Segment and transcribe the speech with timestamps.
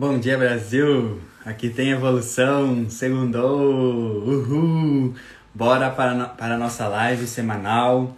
[0.00, 1.20] Bom dia, Brasil!
[1.44, 5.12] Aqui tem evolução, segundou, uhul!
[5.52, 8.16] Bora para, para a nossa live semanal,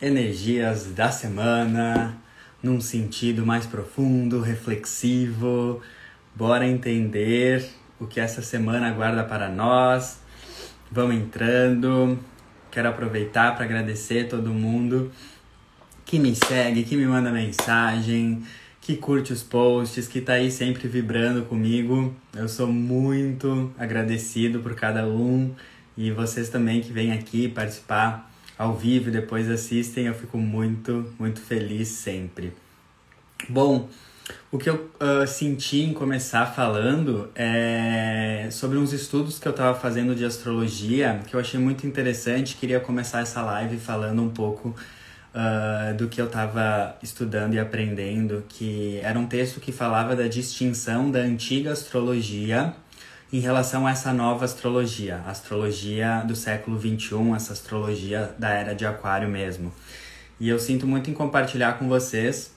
[0.00, 2.16] energias da semana,
[2.62, 5.82] num sentido mais profundo, reflexivo.
[6.36, 10.20] Bora entender o que essa semana aguarda para nós.
[10.88, 12.16] Vamos entrando.
[12.70, 15.10] Quero aproveitar para agradecer todo mundo
[16.04, 18.44] que me segue, que me manda mensagem,
[18.88, 22.16] que curte os posts, que tá aí sempre vibrando comigo.
[22.34, 25.54] Eu sou muito agradecido por cada um
[25.94, 31.38] e vocês também que vêm aqui participar ao vivo depois assistem, eu fico muito, muito
[31.38, 32.54] feliz sempre.
[33.46, 33.90] Bom,
[34.50, 39.78] o que eu uh, senti em começar falando é sobre uns estudos que eu estava
[39.78, 42.56] fazendo de astrologia que eu achei muito interessante.
[42.56, 44.74] Queria começar essa live falando um pouco
[45.38, 50.26] uh, do que eu estava estudando e aprendendo, que era um texto que falava da
[50.26, 52.74] distinção da antiga astrologia
[53.32, 58.74] em relação a essa nova astrologia, a astrologia do século 21, essa astrologia da era
[58.74, 59.72] de Aquário mesmo.
[60.40, 62.52] E eu sinto muito em compartilhar com vocês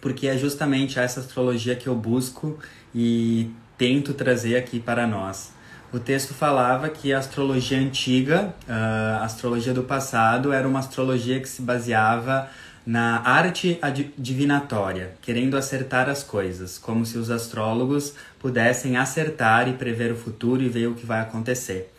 [0.00, 2.58] porque é justamente essa astrologia que eu busco
[2.94, 5.55] e tento trazer aqui para nós.
[5.96, 11.48] O texto falava que a astrologia antiga, a astrologia do passado, era uma astrologia que
[11.48, 12.50] se baseava
[12.84, 13.80] na arte
[14.18, 20.62] divinatória, querendo acertar as coisas, como se os astrólogos pudessem acertar e prever o futuro
[20.62, 21.90] e ver o que vai acontecer.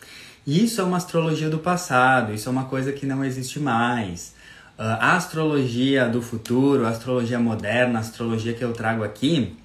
[0.45, 4.35] E isso é uma astrologia do passado, isso é uma coisa que não existe mais.
[4.77, 9.57] Ah, a astrologia do futuro, a astrologia moderna, a astrologia que eu trago aqui,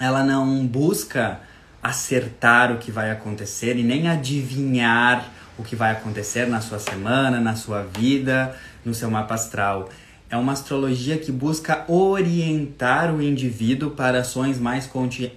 [0.00, 1.40] ela não busca
[1.86, 7.40] acertar o que vai acontecer e nem adivinhar o que vai acontecer na sua semana,
[7.40, 9.88] na sua vida, no seu mapa astral.
[10.28, 14.90] É uma astrologia que busca orientar o indivíduo para ações mais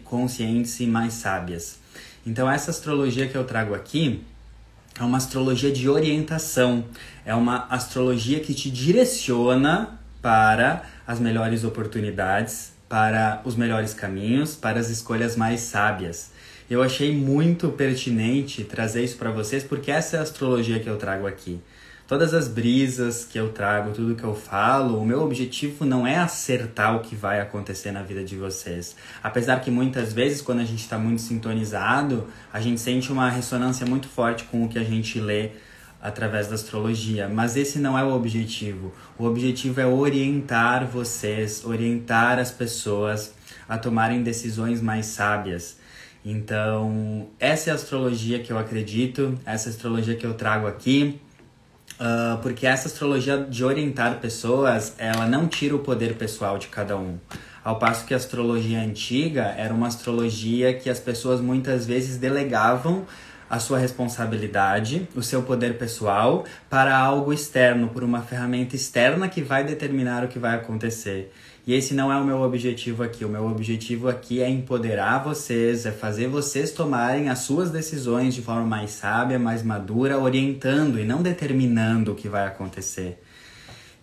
[0.04, 1.80] conscientes e mais sábias.
[2.26, 4.24] Então, essa astrologia que eu trago aqui,
[5.00, 6.84] é uma astrologia de orientação,
[7.24, 14.80] é uma astrologia que te direciona para as melhores oportunidades, para os melhores caminhos, para
[14.80, 16.32] as escolhas mais sábias.
[16.70, 20.98] Eu achei muito pertinente trazer isso para vocês porque essa é a astrologia que eu
[20.98, 21.62] trago aqui
[22.10, 26.18] todas as brisas que eu trago, tudo que eu falo, o meu objetivo não é
[26.18, 28.96] acertar o que vai acontecer na vida de vocês.
[29.22, 33.86] Apesar que muitas vezes, quando a gente está muito sintonizado, a gente sente uma ressonância
[33.86, 35.52] muito forte com o que a gente lê
[36.02, 38.94] através da astrologia, mas esse não é o objetivo.
[39.18, 43.34] O objetivo é orientar vocês, orientar as pessoas
[43.68, 45.78] a tomarem decisões mais sábias.
[46.24, 51.20] Então, essa é a astrologia que eu acredito, essa é astrologia que eu trago aqui.
[52.00, 56.96] Uh, porque essa astrologia de orientar pessoas, ela não tira o poder pessoal de cada
[56.96, 57.18] um.
[57.62, 63.06] Ao passo que a astrologia antiga era uma astrologia que as pessoas muitas vezes delegavam
[63.50, 69.42] a sua responsabilidade, o seu poder pessoal para algo externo, por uma ferramenta externa que
[69.42, 71.32] vai determinar o que vai acontecer.
[71.66, 73.24] E esse não é o meu objetivo aqui.
[73.24, 78.42] O meu objetivo aqui é empoderar vocês, é fazer vocês tomarem as suas decisões de
[78.42, 83.22] forma mais sábia, mais madura, orientando e não determinando o que vai acontecer.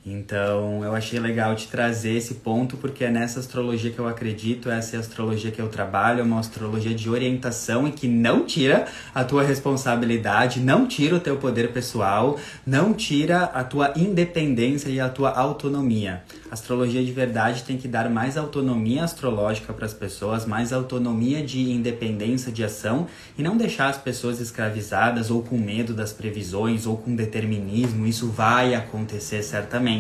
[0.09, 4.71] Então, eu achei legal te trazer esse ponto porque é nessa astrologia que eu acredito,
[4.71, 8.47] essa é a astrologia que eu trabalho, é uma astrologia de orientação e que não
[8.47, 14.89] tira a tua responsabilidade, não tira o teu poder pessoal, não tira a tua independência
[14.91, 16.23] e a tua autonomia.
[16.49, 21.43] A astrologia de verdade tem que dar mais autonomia astrológica para as pessoas, mais autonomia
[21.43, 26.87] de independência de ação e não deixar as pessoas escravizadas ou com medo das previsões
[26.87, 28.07] ou com determinismo.
[28.07, 29.96] Isso vai acontecer certamente.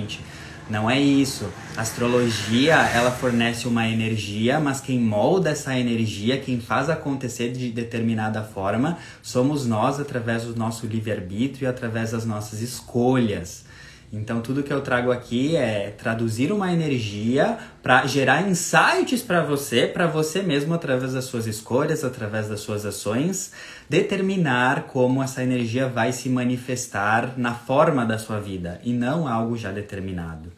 [0.68, 1.48] Não é isso.
[1.76, 7.70] A astrologia, ela fornece uma energia, mas quem molda essa energia, quem faz acontecer de
[7.70, 13.64] determinada forma, somos nós através do nosso livre-arbítrio e através das nossas escolhas.
[14.12, 19.86] Então, tudo que eu trago aqui é traduzir uma energia para gerar insights para você,
[19.86, 23.52] para você mesmo, através das suas escolhas, através das suas ações,
[23.88, 29.56] determinar como essa energia vai se manifestar na forma da sua vida e não algo
[29.56, 30.52] já determinado.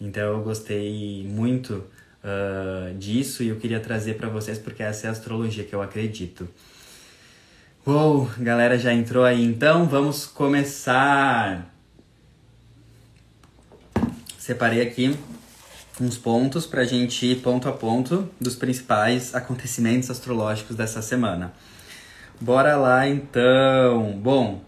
[0.00, 1.84] Então, eu gostei muito
[2.24, 5.82] uh, disso e eu queria trazer para vocês porque essa é a astrologia que eu
[5.82, 6.48] acredito.
[7.86, 11.69] Uou, galera já entrou aí então, vamos começar!
[14.40, 15.14] Separei aqui
[16.00, 21.52] uns pontos para a gente ir ponto a ponto dos principais acontecimentos astrológicos dessa semana.
[22.40, 24.18] Bora lá então.
[24.18, 24.64] Bom,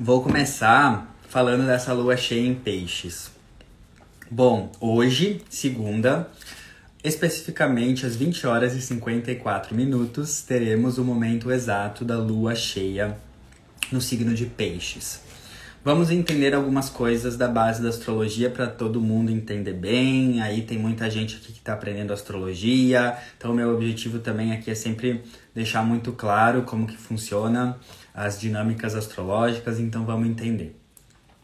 [0.00, 3.30] vou começar falando dessa lua cheia em peixes.
[4.30, 6.30] Bom, hoje, segunda,
[7.02, 13.16] Especificamente às 20 horas e 54 minutos, teremos o momento exato da lua cheia
[13.92, 15.27] no signo de Peixes.
[15.84, 20.42] Vamos entender algumas coisas da base da astrologia para todo mundo entender bem.
[20.42, 24.74] Aí tem muita gente aqui que está aprendendo astrologia, então meu objetivo também aqui é
[24.74, 25.22] sempre
[25.54, 27.78] deixar muito claro como que funciona
[28.12, 30.76] as dinâmicas astrológicas, então vamos entender.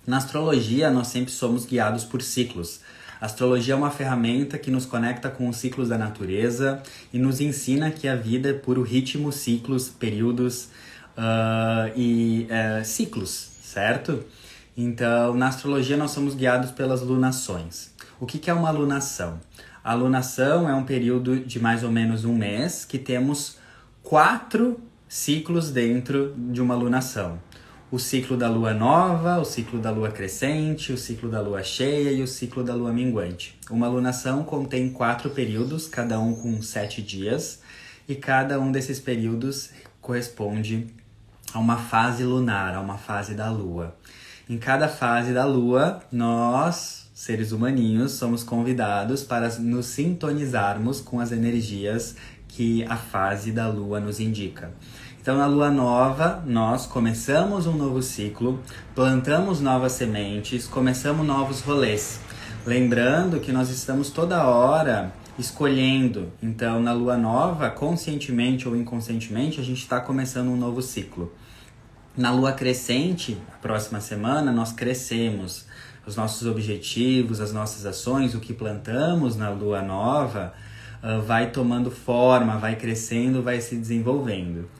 [0.04, 2.80] Na astrologia, nós sempre somos guiados por ciclos.
[3.20, 6.82] A astrologia é uma ferramenta que nos conecta com os ciclos da natureza
[7.12, 10.68] e nos ensina que a vida é puro ritmo, ciclos, períodos
[11.16, 14.24] uh, e uh, ciclos, certo?
[14.76, 17.92] Então, na astrologia, nós somos guiados pelas lunações.
[18.20, 19.40] O que, que é uma lunação?
[19.82, 23.58] A lunação é um período de mais ou menos um mês que temos
[24.02, 27.38] quatro ciclos dentro de uma lunação
[27.94, 32.10] o ciclo da lua nova, o ciclo da lua crescente, o ciclo da lua cheia
[32.10, 33.56] e o ciclo da lua minguante.
[33.70, 37.60] Uma lunação contém quatro períodos, cada um com sete dias,
[38.08, 40.88] e cada um desses períodos corresponde
[41.54, 43.94] a uma fase lunar, a uma fase da lua.
[44.50, 51.30] Em cada fase da lua, nós, seres humaninhos, somos convidados para nos sintonizarmos com as
[51.30, 52.16] energias
[52.48, 54.72] que a fase da lua nos indica.
[55.22, 58.60] Então, na lua nova, nós começamos um novo ciclo,
[58.94, 62.20] plantamos novas sementes, começamos novos rolês.
[62.66, 66.32] Lembrando que nós estamos toda hora escolhendo.
[66.42, 71.32] Então, na lua nova, conscientemente ou inconscientemente, a gente está começando um novo ciclo.
[72.16, 75.66] Na lua crescente, a próxima semana, nós crescemos.
[76.06, 80.54] Os nossos objetivos, as nossas ações, o que plantamos na lua nova,
[81.02, 84.70] uh, vai tomando forma, vai crescendo, vai se desenvolvendo.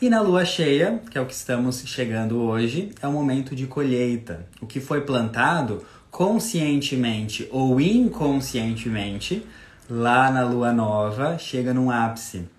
[0.00, 3.66] E na lua cheia, que é o que estamos chegando hoje, é o momento de
[3.66, 4.46] colheita.
[4.60, 5.82] O que foi plantado
[6.12, 9.44] conscientemente ou inconscientemente,
[9.90, 12.53] lá na lua nova, chega num ápice.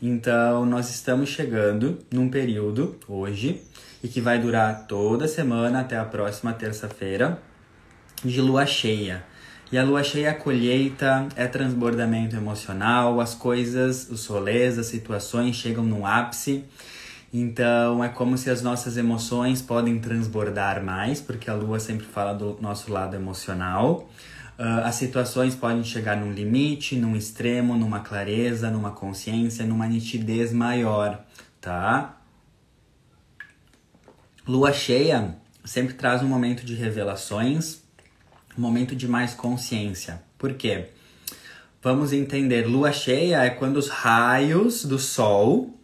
[0.00, 3.62] Então, nós estamos chegando num período hoje
[4.02, 7.40] e que vai durar toda semana até a próxima terça-feira
[8.22, 9.24] de lua cheia.
[9.72, 15.56] E a lua cheia é colheita, é transbordamento emocional, as coisas, os rolês, as situações
[15.56, 16.64] chegam no ápice.
[17.32, 22.32] Então é como se as nossas emoções podem transbordar mais, porque a lua sempre fala
[22.32, 24.08] do nosso lado emocional.
[24.58, 30.52] Uh, as situações podem chegar num limite, num extremo, numa clareza, numa consciência, numa nitidez
[30.52, 31.24] maior,
[31.60, 32.16] tá?
[34.46, 37.86] Lua cheia sempre traz um momento de revelações
[38.56, 40.22] um momento de mais consciência.
[40.38, 40.88] Por quê?
[41.82, 45.78] Vamos entender, lua cheia é quando os raios do sol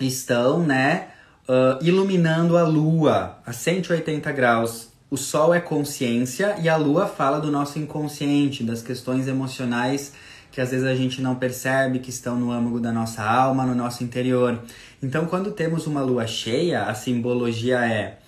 [0.00, 1.08] estão, né,
[1.46, 4.89] uh, iluminando a lua a 180 graus.
[5.10, 10.12] O sol é consciência e a lua fala do nosso inconsciente, das questões emocionais
[10.52, 13.74] que às vezes a gente não percebe que estão no âmago da nossa alma, no
[13.74, 14.60] nosso interior.
[15.02, 18.18] Então, quando temos uma lua cheia, a simbologia é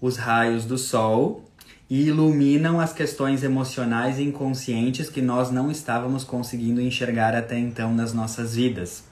[0.00, 1.44] os raios do sol
[1.88, 7.94] e iluminam as questões emocionais e inconscientes que nós não estávamos conseguindo enxergar até então
[7.94, 9.04] nas nossas vidas.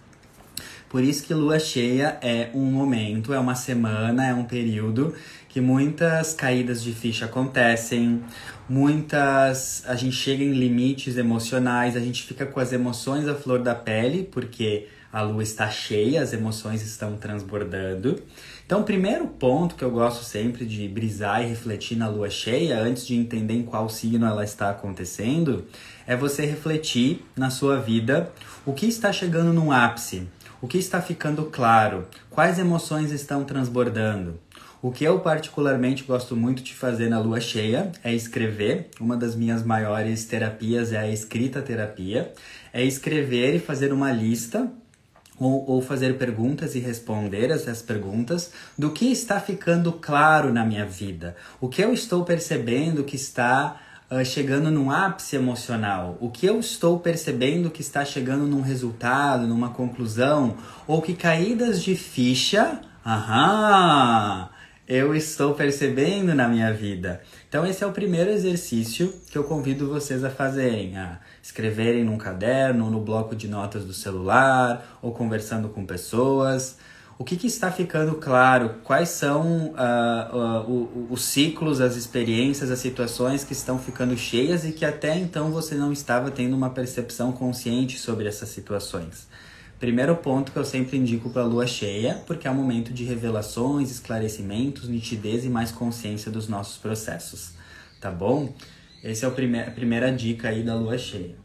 [0.88, 5.14] Por isso que lua cheia é um momento, é uma semana, é um período
[5.56, 8.22] que muitas caídas de ficha acontecem,
[8.68, 13.60] muitas a gente chega em limites emocionais, a gente fica com as emoções à flor
[13.60, 18.22] da pele, porque a lua está cheia, as emoções estão transbordando.
[18.66, 22.78] Então, o primeiro ponto que eu gosto sempre de brisar e refletir na lua cheia,
[22.78, 25.64] antes de entender em qual signo ela está acontecendo,
[26.06, 28.30] é você refletir na sua vida
[28.66, 30.28] o que está chegando no ápice,
[30.60, 34.38] o que está ficando claro, quais emoções estão transbordando.
[34.82, 38.90] O que eu particularmente gosto muito de fazer na lua cheia é escrever.
[39.00, 42.32] Uma das minhas maiores terapias é a escrita terapia.
[42.72, 44.70] É escrever e fazer uma lista
[45.38, 50.86] ou, ou fazer perguntas e responder essas perguntas do que está ficando claro na minha
[50.86, 53.80] vida, o que eu estou percebendo que está
[54.10, 59.46] uh, chegando num ápice emocional, o que eu estou percebendo que está chegando num resultado,
[59.46, 60.56] numa conclusão,
[60.86, 64.48] ou que caídas de ficha, aham,
[64.88, 67.20] eu estou percebendo na minha vida.
[67.48, 72.16] Então esse é o primeiro exercício que eu convido vocês a fazerem, a escreverem num
[72.16, 76.76] caderno, no bloco de notas do celular, ou conversando com pessoas.
[77.18, 78.74] O que, que está ficando claro?
[78.84, 84.72] Quais são uh, uh, os ciclos, as experiências, as situações que estão ficando cheias e
[84.72, 89.26] que até então você não estava tendo uma percepção consciente sobre essas situações?
[89.78, 93.04] Primeiro ponto que eu sempre indico para a lua cheia, porque é um momento de
[93.04, 97.52] revelações, esclarecimentos, nitidez e mais consciência dos nossos processos,
[98.00, 98.54] tá bom?
[99.04, 101.36] Essa é a primeira dica aí da lua cheia.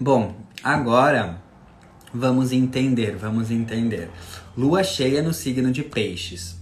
[0.00, 0.34] Bom,
[0.64, 1.42] agora
[2.12, 4.08] vamos entender, vamos entender.
[4.56, 6.56] Lua cheia no signo de Peixes.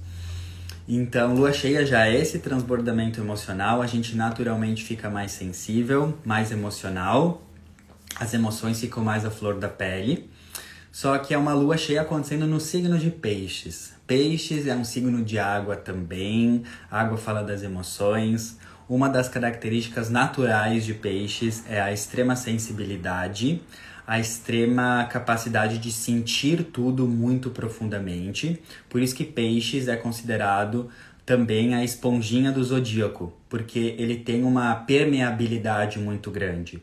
[0.89, 6.51] Então, lua cheia já é esse transbordamento emocional, a gente naturalmente fica mais sensível, mais
[6.51, 7.46] emocional,
[8.19, 10.31] as emoções ficam mais à flor da pele.
[10.91, 13.93] Só que é uma lua cheia acontecendo no signo de Peixes.
[14.07, 18.59] Peixes é um signo de água também, água fala das emoções.
[18.89, 23.61] Uma das características naturais de Peixes é a extrema sensibilidade,
[24.07, 28.63] a extrema capacidade de sentir tudo muito profundamente.
[28.89, 30.89] Por isso que Peixes é considerado
[31.27, 36.81] também a esponjinha do zodíaco, porque ele tem uma permeabilidade muito grande.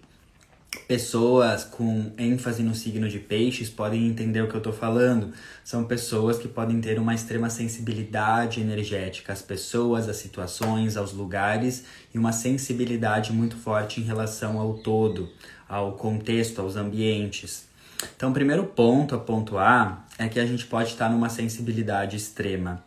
[0.88, 5.32] Pessoas com ênfase no signo de peixes podem entender o que eu estou falando.
[5.64, 11.86] São pessoas que podem ter uma extrema sensibilidade energética às pessoas, às situações, aos lugares
[12.14, 15.30] e uma sensibilidade muito forte em relação ao todo,
[15.68, 17.68] ao contexto, aos ambientes.
[18.16, 22.84] Então, o primeiro ponto a pontuar é que a gente pode estar numa sensibilidade extrema.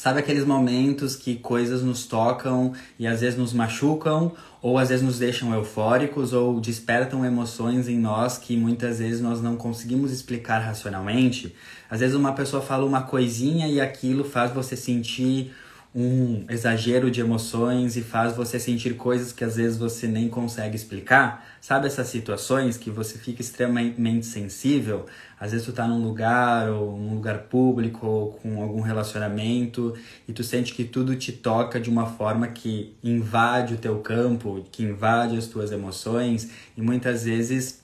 [0.00, 5.04] Sabe aqueles momentos que coisas nos tocam e às vezes nos machucam, ou às vezes
[5.04, 10.60] nos deixam eufóricos, ou despertam emoções em nós que muitas vezes nós não conseguimos explicar
[10.60, 11.54] racionalmente?
[11.90, 15.52] Às vezes uma pessoa fala uma coisinha e aquilo faz você sentir
[15.92, 20.76] um exagero de emoções e faz você sentir coisas que às vezes você nem consegue
[20.76, 21.44] explicar.
[21.60, 25.06] Sabe essas situações que você fica extremamente sensível?
[25.38, 29.94] Às vezes tu tá num lugar ou num lugar público ou com algum relacionamento
[30.28, 34.64] e tu sente que tudo te toca de uma forma que invade o teu campo,
[34.70, 37.80] que invade as tuas emoções e muitas vezes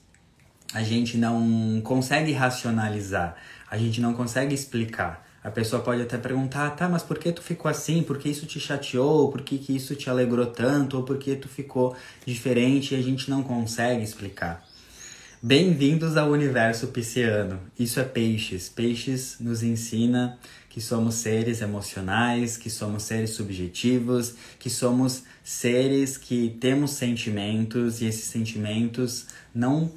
[0.73, 3.35] a gente não consegue racionalizar,
[3.69, 5.26] a gente não consegue explicar.
[5.47, 8.03] A pessoa pode até perguntar, tá, mas por que tu ficou assim?
[8.03, 9.31] Por que isso te chateou?
[9.31, 10.97] Por que, que isso te alegrou tanto?
[10.97, 14.67] Ou por que tu ficou diferente e a gente não consegue explicar?
[15.41, 17.61] Bem-vindos ao universo pisciano.
[17.79, 18.67] Isso é peixes.
[18.67, 20.37] Peixes nos ensina
[20.67, 28.05] que somos seres emocionais, que somos seres subjetivos, que somos seres que temos sentimentos e
[28.05, 29.93] esses sentimentos não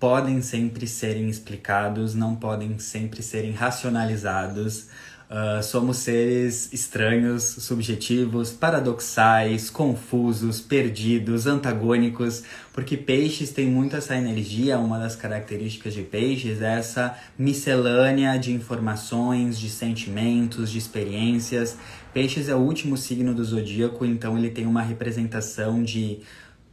[0.00, 4.88] podem sempre serem explicados, não podem sempre serem racionalizados.
[5.30, 12.42] Uh, somos seres estranhos, subjetivos, paradoxais, confusos, perdidos, antagônicos,
[12.72, 14.76] porque peixes tem muito essa energia.
[14.78, 21.76] Uma das características de peixes é essa miscelânea de informações, de sentimentos, de experiências.
[22.12, 26.22] Peixes é o último signo do zodíaco, então ele tem uma representação de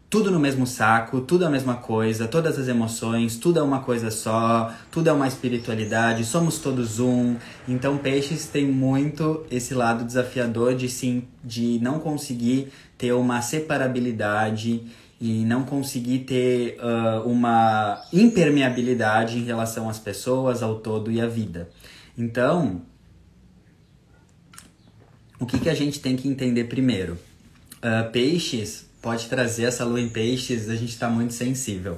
[0.09, 4.09] tudo no mesmo saco, tudo a mesma coisa, todas as emoções, tudo é uma coisa
[4.09, 7.35] só, tudo é uma espiritualidade, somos todos um.
[7.67, 14.81] Então peixes tem muito esse lado desafiador de sim, de não conseguir ter uma separabilidade
[15.19, 21.27] e não conseguir ter uh, uma impermeabilidade em relação às pessoas, ao todo e à
[21.27, 21.69] vida.
[22.17, 22.81] Então,
[25.37, 27.17] o que, que a gente tem que entender primeiro?
[27.77, 31.97] Uh, peixes pode trazer essa lua em peixes, a gente está muito sensível.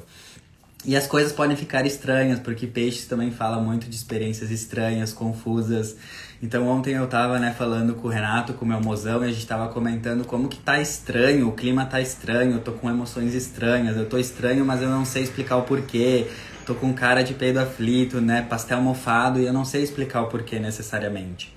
[0.86, 5.96] E as coisas podem ficar estranhas, porque peixes também fala muito de experiências estranhas, confusas.
[6.40, 9.32] Então ontem eu tava, né, falando com o Renato, com o meu mozão, e a
[9.32, 13.34] gente tava comentando como que tá estranho, o clima tá estranho, eu tô com emoções
[13.34, 16.28] estranhas, eu tô estranho, mas eu não sei explicar o porquê.
[16.64, 20.28] Tô com cara de peido aflito, né, pastel mofado, e eu não sei explicar o
[20.28, 21.52] porquê necessariamente.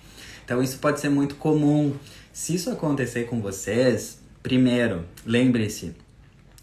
[0.46, 1.94] Então isso pode ser muito comum.
[2.32, 5.94] Se isso acontecer com vocês, Primeiro, lembre-se,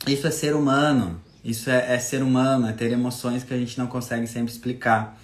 [0.07, 1.21] isso é ser humano.
[1.43, 5.17] Isso é, é, ser humano, é ter emoções que a gente não consegue sempre explicar.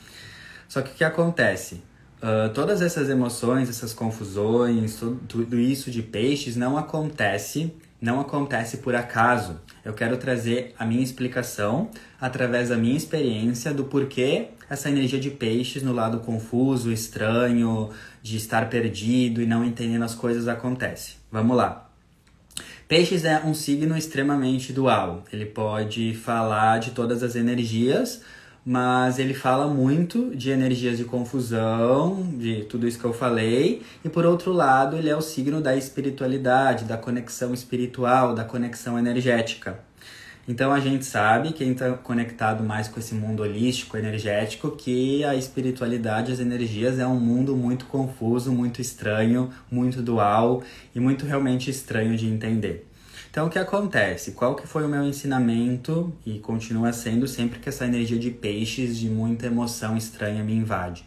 [0.67, 1.83] Só que o que acontece?
[2.23, 4.95] Uh, todas essas emoções, essas confusões,
[5.27, 9.59] tudo, isso de peixes não acontece, não acontece por acaso.
[9.83, 15.29] Eu quero trazer a minha explicação através da minha experiência do porquê essa energia de
[15.29, 17.91] peixes no lado confuso, estranho,
[18.23, 21.17] de estar perdido e não entendendo as coisas acontece.
[21.31, 21.84] Vamos lá.
[22.87, 25.23] Peixes é um signo extremamente dual.
[25.33, 28.21] Ele pode falar de todas as energias,
[28.63, 34.09] mas ele fala muito de energias de confusão, de tudo isso que eu falei, e
[34.09, 39.79] por outro lado, ele é o signo da espiritualidade, da conexão espiritual, da conexão energética.
[40.47, 45.33] Então a gente sabe, quem está conectado mais com esse mundo holístico, energético, que a
[45.33, 50.61] espiritualidade, as energias é um mundo muito confuso, muito estranho, muito dual
[50.93, 52.87] e muito realmente estranho de entender.
[53.31, 54.33] Então o que acontece?
[54.33, 58.97] Qual que foi o meu ensinamento e continua sendo sempre que essa energia de peixes,
[58.97, 61.03] de muita emoção estranha me invade?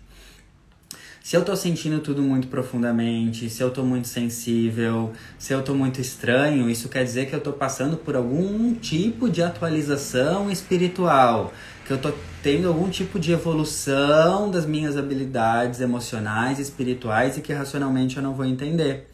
[1.28, 5.74] Se eu tô sentindo tudo muito profundamente, se eu tô muito sensível, se eu tô
[5.74, 11.52] muito estranho, isso quer dizer que eu tô passando por algum tipo de atualização espiritual,
[11.84, 17.52] que eu tô tendo algum tipo de evolução das minhas habilidades emocionais, espirituais e que
[17.52, 19.06] racionalmente eu não vou entender.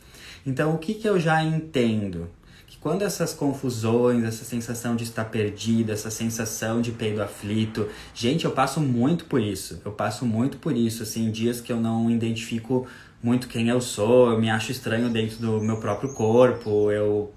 [0.47, 2.31] Então, o que que eu já entendo?
[2.85, 8.51] Quando essas confusões, essa sensação de estar perdido, essa sensação de peido aflito, gente, eu
[8.51, 9.81] passo muito por isso.
[9.83, 12.87] Eu passo muito por isso, assim, dias que eu não identifico
[13.23, 17.33] muito quem eu sou, eu me acho estranho dentro do meu próprio corpo, eu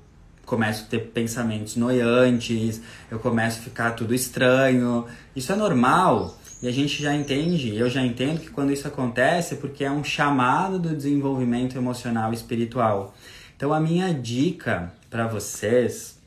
[0.45, 5.05] começo a ter pensamentos noiantes, eu começo a ficar tudo estranho.
[5.33, 6.37] Isso é normal.
[6.61, 9.91] E a gente já entende, eu já entendo que quando isso acontece é porque é
[9.91, 13.15] um chamado do desenvolvimento emocional e espiritual.
[13.55, 16.17] Então a minha dica para vocês,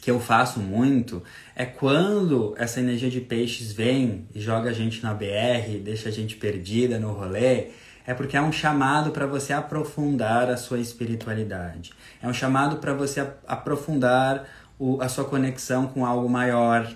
[0.00, 1.22] que eu faço muito,
[1.54, 6.12] é quando essa energia de peixes vem e joga a gente na BR, deixa a
[6.12, 7.68] gente perdida no rolê,
[8.06, 11.92] é porque é um chamado para você aprofundar a sua espiritualidade.
[12.22, 14.46] É um chamado para você aprofundar
[14.78, 16.88] o, a sua conexão com algo maior.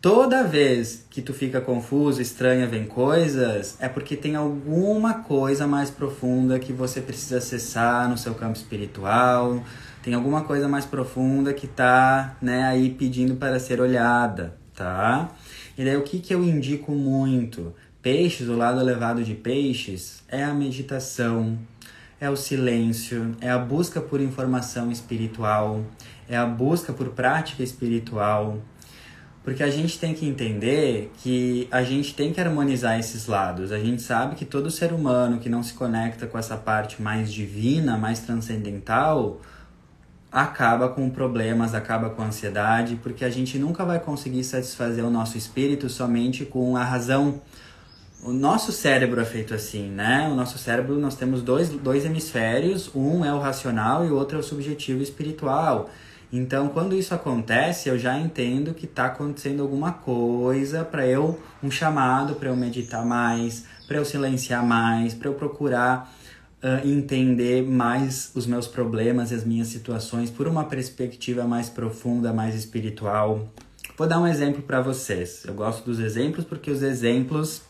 [0.00, 5.90] Toda vez que tu fica confuso, estranha, vem coisas, é porque tem alguma coisa mais
[5.90, 9.62] profunda que você precisa acessar no seu campo espiritual,
[10.02, 15.30] tem alguma coisa mais profunda que tá, né, aí pedindo para ser olhada, tá?
[15.78, 17.74] E daí o que que eu indico muito?
[18.02, 21.56] Peixes, o lado elevado de peixes é a meditação,
[22.20, 25.84] é o silêncio, é a busca por informação espiritual,
[26.28, 28.58] é a busca por prática espiritual.
[29.44, 33.72] Porque a gente tem que entender que a gente tem que harmonizar esses lados.
[33.72, 37.32] A gente sabe que todo ser humano que não se conecta com essa parte mais
[37.32, 39.40] divina, mais transcendental,
[40.32, 45.36] acaba com problemas, acaba com ansiedade, porque a gente nunca vai conseguir satisfazer o nosso
[45.36, 47.42] espírito somente com a razão.
[48.24, 50.28] O nosso cérebro é feito assim, né?
[50.32, 54.38] O nosso cérebro, nós temos dois, dois hemisférios, um é o racional e o outro
[54.38, 55.90] é o subjetivo espiritual.
[56.32, 61.70] Então, quando isso acontece, eu já entendo que está acontecendo alguma coisa para eu, um
[61.70, 66.10] chamado para eu meditar mais, para eu silenciar mais, para eu procurar
[66.62, 72.32] uh, entender mais os meus problemas e as minhas situações por uma perspectiva mais profunda,
[72.32, 73.48] mais espiritual.
[73.96, 75.44] Vou dar um exemplo para vocês.
[75.46, 77.62] Eu gosto dos exemplos porque os exemplos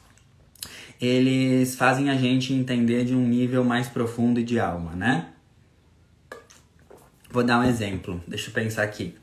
[1.00, 5.31] eles fazem a gente entender de um nível mais profundo e de alma, né?
[7.28, 8.22] Vou dar um exemplo.
[8.28, 9.16] Deixa eu pensar aqui.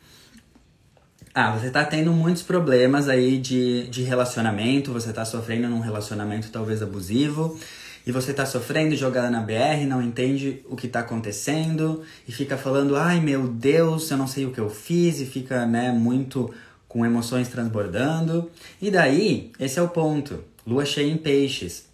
[1.33, 6.49] Ah, você tá tendo muitos problemas aí de, de relacionamento, você tá sofrendo num relacionamento
[6.51, 7.57] talvez abusivo,
[8.05, 12.57] e você tá sofrendo jogada na BR, não entende o que tá acontecendo e fica
[12.57, 16.53] falando, ai meu Deus, eu não sei o que eu fiz, e fica, né, muito
[16.87, 18.49] com emoções transbordando.
[18.81, 20.43] E daí, esse é o ponto.
[20.65, 21.87] Lua cheia em peixes.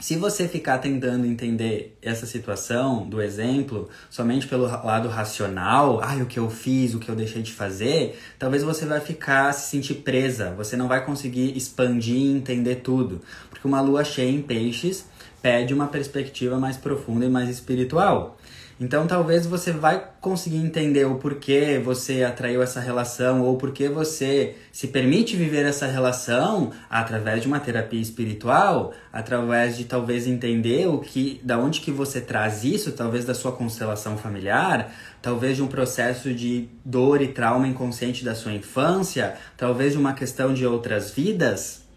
[0.00, 6.24] Se você ficar tentando entender essa situação do exemplo somente pelo lado racional, ah, o
[6.24, 9.96] que eu fiz, o que eu deixei de fazer, talvez você vai ficar se sentir
[9.96, 13.20] presa, você não vai conseguir expandir e entender tudo.
[13.50, 15.04] Porque uma lua cheia em peixes
[15.42, 18.36] pede uma perspectiva mais profunda e mais espiritual.
[18.80, 24.56] Então talvez você vai conseguir entender o porquê você atraiu essa relação ou porquê você
[24.72, 30.98] se permite viver essa relação através de uma terapia espiritual, através de talvez entender o
[30.98, 35.68] que, da onde que você traz isso, talvez da sua constelação familiar, talvez de um
[35.68, 41.10] processo de dor e trauma inconsciente da sua infância, talvez de uma questão de outras
[41.10, 41.89] vidas.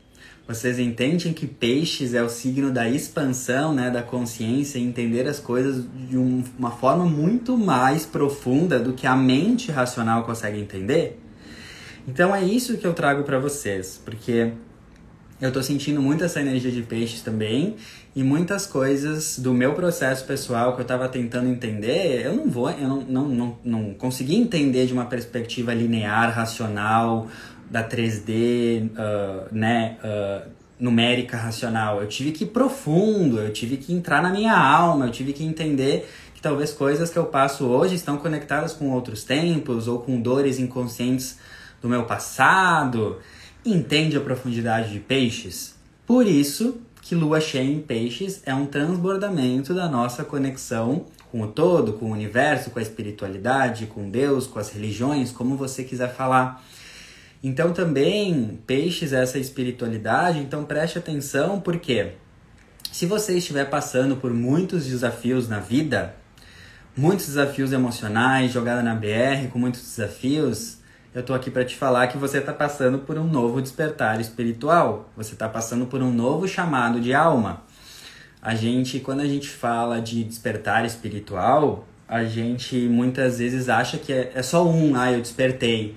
[0.46, 5.40] Vocês entendem que peixes é o signo da expansão, né, da consciência, e entender as
[5.40, 11.18] coisas de um, uma forma muito mais profunda do que a mente racional consegue entender?
[12.06, 14.52] Então é isso que eu trago para vocês, porque
[15.40, 17.76] eu tô sentindo muito essa energia de peixes também
[18.16, 22.70] e muitas coisas do meu processo pessoal que eu tava tentando entender, eu não vou,
[22.70, 27.28] eu não, não, não, não consegui entender de uma perspectiva linear, racional,
[27.74, 30.48] da 3D, uh, né, uh,
[30.80, 32.00] numérica racional.
[32.00, 35.44] Eu tive que ir profundo, eu tive que entrar na minha alma, eu tive que
[35.44, 40.22] entender que talvez coisas que eu passo hoje estão conectadas com outros tempos ou com
[40.22, 41.40] dores inconscientes
[41.82, 43.18] do meu passado.
[43.66, 45.74] Entende a profundidade de peixes?
[46.06, 51.48] Por isso que lua cheia em peixes é um transbordamento da nossa conexão com o
[51.48, 56.14] todo, com o universo, com a espiritualidade, com Deus, com as religiões, como você quiser
[56.14, 56.64] falar.
[57.44, 62.14] Então também peixes essa espiritualidade, então preste atenção porque
[62.90, 66.16] se você estiver passando por muitos desafios na vida,
[66.96, 70.78] muitos desafios emocionais, jogada na BR, com muitos desafios,
[71.14, 75.12] eu tô aqui para te falar que você está passando por um novo despertar espiritual.
[75.18, 77.64] Você está passando por um novo chamado de alma.
[78.42, 84.12] A gente, quando a gente fala de despertar espiritual, a gente muitas vezes acha que
[84.12, 85.96] é, é só um, ah, eu despertei.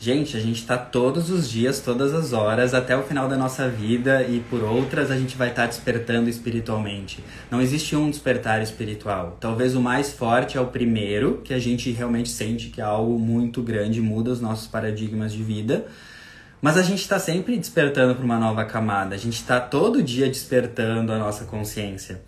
[0.00, 3.68] Gente, a gente está todos os dias, todas as horas, até o final da nossa
[3.68, 7.18] vida e por outras a gente vai estar tá despertando espiritualmente.
[7.50, 9.36] Não existe um despertar espiritual.
[9.40, 13.18] Talvez o mais forte é o primeiro, que a gente realmente sente que é algo
[13.18, 15.86] muito grande, muda os nossos paradigmas de vida.
[16.62, 20.28] Mas a gente está sempre despertando para uma nova camada, a gente está todo dia
[20.28, 22.22] despertando a nossa consciência.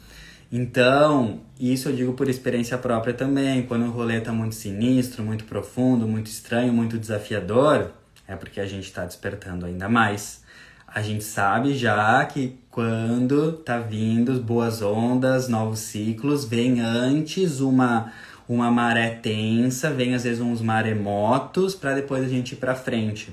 [0.52, 3.62] Então, isso eu digo por experiência própria também.
[3.62, 7.92] Quando o rolê tá muito sinistro, muito profundo, muito estranho, muito desafiador,
[8.26, 10.42] é porque a gente está despertando ainda mais.
[10.86, 18.12] A gente sabe já que quando tá vindo boas ondas, novos ciclos, vem antes uma
[18.48, 23.32] uma maré tensa, vem às vezes uns maremotos para depois a gente ir para frente.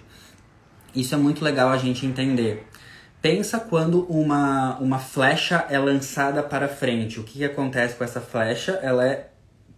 [0.95, 2.67] Isso é muito legal a gente entender.
[3.27, 7.19] Pensa quando uma, uma flecha é lançada para frente.
[7.19, 8.79] O que, que acontece com essa flecha?
[8.81, 9.27] Ela é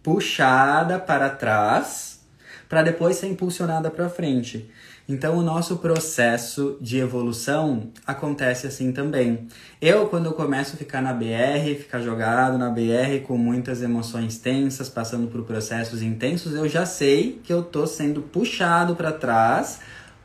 [0.04, 2.20] puxada para trás
[2.68, 4.70] para depois ser impulsionada para frente.
[5.08, 9.48] Então, o nosso processo de evolução acontece assim também.
[9.82, 14.38] Eu, quando eu começo a ficar na BR, ficar jogado na BR com muitas emoções
[14.38, 19.80] tensas, passando por processos intensos, eu já sei que eu tô sendo puxado para trás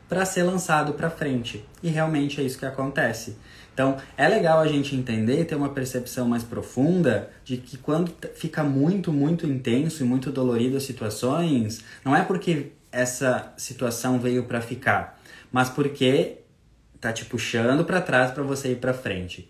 [0.08, 1.64] para ser lançado para frente.
[1.82, 3.36] E realmente é isso que acontece.
[3.72, 8.64] Então, é legal a gente entender ter uma percepção mais profunda de que quando fica
[8.64, 14.62] muito, muito intenso e muito dolorido as situações, não é porque essa situação veio para
[14.62, 15.20] ficar,
[15.52, 16.38] mas porque
[16.98, 19.46] tá te puxando para trás para você ir para frente.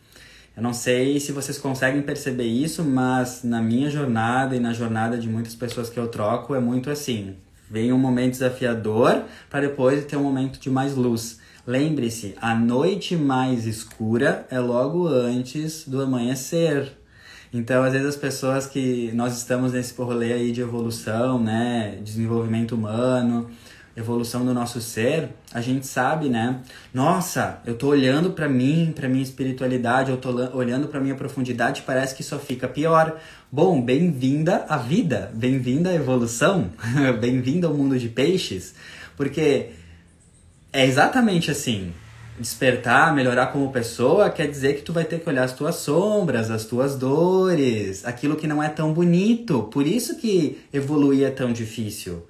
[0.57, 5.17] Eu não sei se vocês conseguem perceber isso, mas na minha jornada e na jornada
[5.19, 7.37] de muitas pessoas que eu troco é muito assim.
[7.71, 11.41] Vem um momento desafiador para depois ter um momento de mais luz.
[11.67, 16.93] Lembre-se, a noite mais escura é logo antes do amanhecer.
[17.53, 22.75] Então, às vezes as pessoas que nós estamos nesse rolê aí de evolução, né, desenvolvimento
[22.75, 23.51] humano,
[23.97, 26.61] evolução do nosso ser, a gente sabe, né?
[26.93, 31.83] Nossa, eu tô olhando para mim, para minha espiritualidade, eu tô olhando para minha profundidade,
[31.87, 33.19] parece que só fica pior.
[33.51, 36.71] Bom, bem-vinda à vida, bem-vinda à evolução,
[37.19, 38.75] bem-vinda ao mundo de peixes,
[39.17, 39.71] porque
[40.71, 41.93] é exatamente assim.
[42.39, 46.51] Despertar, melhorar como pessoa, quer dizer que tu vai ter que olhar as tuas sombras,
[46.51, 49.63] as tuas dores, aquilo que não é tão bonito.
[49.73, 52.27] Por isso que evoluir é tão difícil.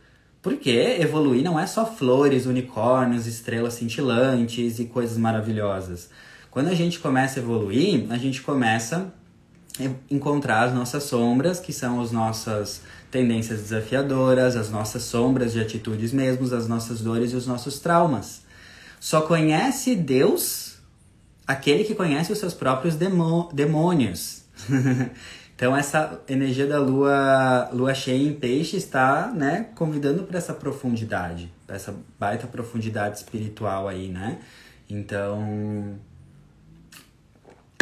[0.46, 6.08] Porque evoluir não é só flores, unicórnios, estrelas cintilantes e coisas maravilhosas.
[6.52, 9.12] Quando a gente começa a evoluir, a gente começa
[9.80, 15.60] a encontrar as nossas sombras, que são as nossas tendências desafiadoras, as nossas sombras de
[15.60, 18.42] atitudes mesmos, as nossas dores e os nossos traumas.
[19.00, 20.76] Só conhece Deus
[21.44, 24.44] aquele que conhece os seus próprios demônios.
[25.56, 31.50] Então essa energia da lua, lua cheia em peixe está, né, convidando para essa profundidade,
[31.66, 34.38] para essa baita profundidade espiritual aí, né?
[34.88, 35.94] Então,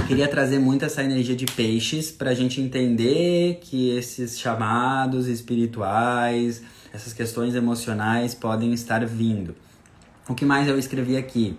[0.06, 6.62] queria trazer muito essa energia de peixes para a gente entender que esses chamados espirituais,
[6.92, 9.54] essas questões emocionais podem estar vindo.
[10.28, 11.58] O que mais eu escrevi aqui?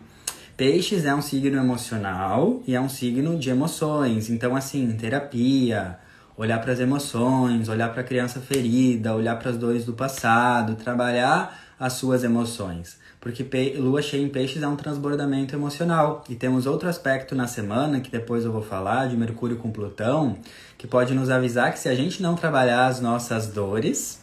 [0.55, 4.29] Peixes é um signo emocional e é um signo de emoções.
[4.29, 5.99] Então, assim, terapia,
[6.37, 10.75] olhar para as emoções, olhar para a criança ferida, olhar para as dores do passado,
[10.75, 12.97] trabalhar as suas emoções.
[13.19, 13.43] Porque
[13.77, 16.23] lua cheia em peixes é um transbordamento emocional.
[16.29, 20.37] E temos outro aspecto na semana, que depois eu vou falar, de Mercúrio com Plutão,
[20.77, 24.21] que pode nos avisar que se a gente não trabalhar as nossas dores,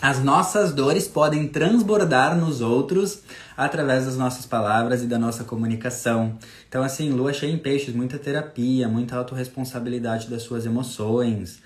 [0.00, 3.22] as nossas dores podem transbordar nos outros
[3.56, 6.38] através das nossas palavras e da nossa comunicação.
[6.68, 11.60] Então, assim, lua cheia em peixes, muita terapia, muita autorresponsabilidade das suas emoções.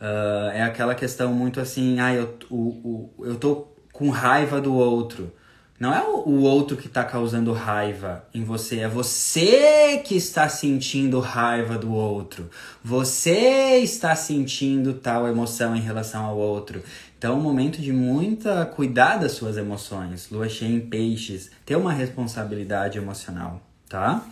[0.00, 4.74] Uh, é aquela questão muito assim, ah, eu, o, o, eu tô com raiva do
[4.74, 5.32] outro.
[5.80, 11.20] Não é o outro que está causando raiva em você, é você que está sentindo
[11.20, 12.50] raiva do outro.
[12.82, 16.82] Você está sentindo tal emoção em relação ao outro.
[17.18, 20.30] Então, é um momento de muita cuidar das suas emoções.
[20.30, 24.24] Lua cheia em peixes, ter uma responsabilidade emocional, tá?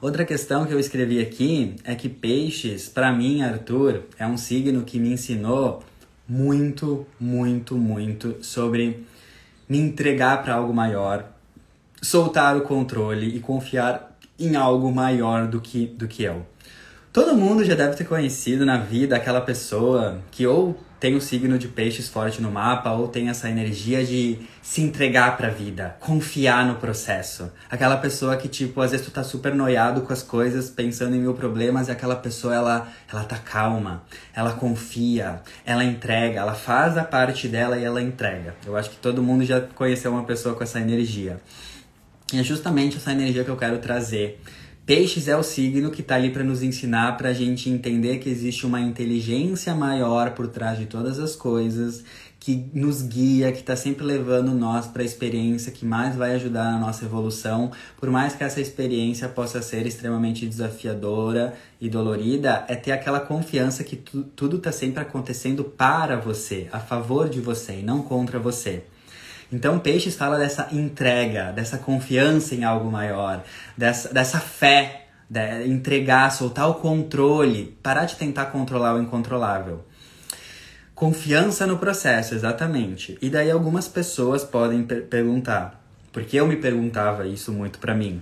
[0.00, 4.82] Outra questão que eu escrevi aqui é que peixes, para mim, Arthur, é um signo
[4.82, 5.82] que me ensinou
[6.26, 9.06] muito, muito, muito sobre
[9.68, 11.30] me entregar para algo maior,
[12.00, 16.46] soltar o controle e confiar em algo maior do que, do que eu.
[17.18, 21.58] Todo mundo já deve ter conhecido na vida aquela pessoa que ou tem o signo
[21.58, 25.96] de peixes forte no mapa ou tem essa energia de se entregar para a vida,
[25.98, 27.50] confiar no processo.
[27.68, 31.18] Aquela pessoa que tipo, às vezes tu tá super noiado com as coisas, pensando em
[31.18, 36.96] mil problemas e aquela pessoa ela ela tá calma, ela confia, ela entrega, ela faz
[36.96, 38.54] a parte dela e ela entrega.
[38.64, 41.40] Eu acho que todo mundo já conheceu uma pessoa com essa energia.
[42.32, 44.40] E é justamente essa energia que eu quero trazer
[44.88, 48.30] Peixes é o signo que está ali para nos ensinar, para a gente entender que
[48.30, 52.02] existe uma inteligência maior por trás de todas as coisas,
[52.40, 56.72] que nos guia, que está sempre levando nós para a experiência que mais vai ajudar
[56.72, 57.70] na nossa evolução.
[58.00, 63.84] Por mais que essa experiência possa ser extremamente desafiadora e dolorida, é ter aquela confiança
[63.84, 68.38] que tu, tudo está sempre acontecendo para você, a favor de você e não contra
[68.38, 68.84] você.
[69.50, 73.42] Então, Peixes fala dessa entrega, dessa confiança em algo maior,
[73.76, 79.84] dessa, dessa fé, de entregar, soltar o controle, parar de tentar controlar o incontrolável.
[80.94, 83.16] Confiança no processo, exatamente.
[83.22, 85.82] E daí algumas pessoas podem per perguntar,
[86.12, 88.20] porque eu me perguntava isso muito para mim.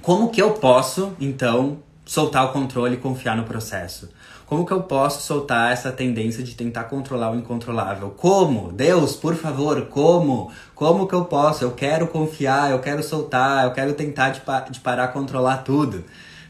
[0.00, 4.08] Como que eu posso, então, soltar o controle e confiar no processo?
[4.46, 8.10] Como que eu posso soltar essa tendência de tentar controlar o incontrolável?
[8.10, 8.70] Como?
[8.70, 10.52] Deus, por favor, como?
[10.72, 11.64] Como que eu posso?
[11.64, 16.04] Eu quero confiar, eu quero soltar, eu quero tentar de, pa de parar controlar tudo.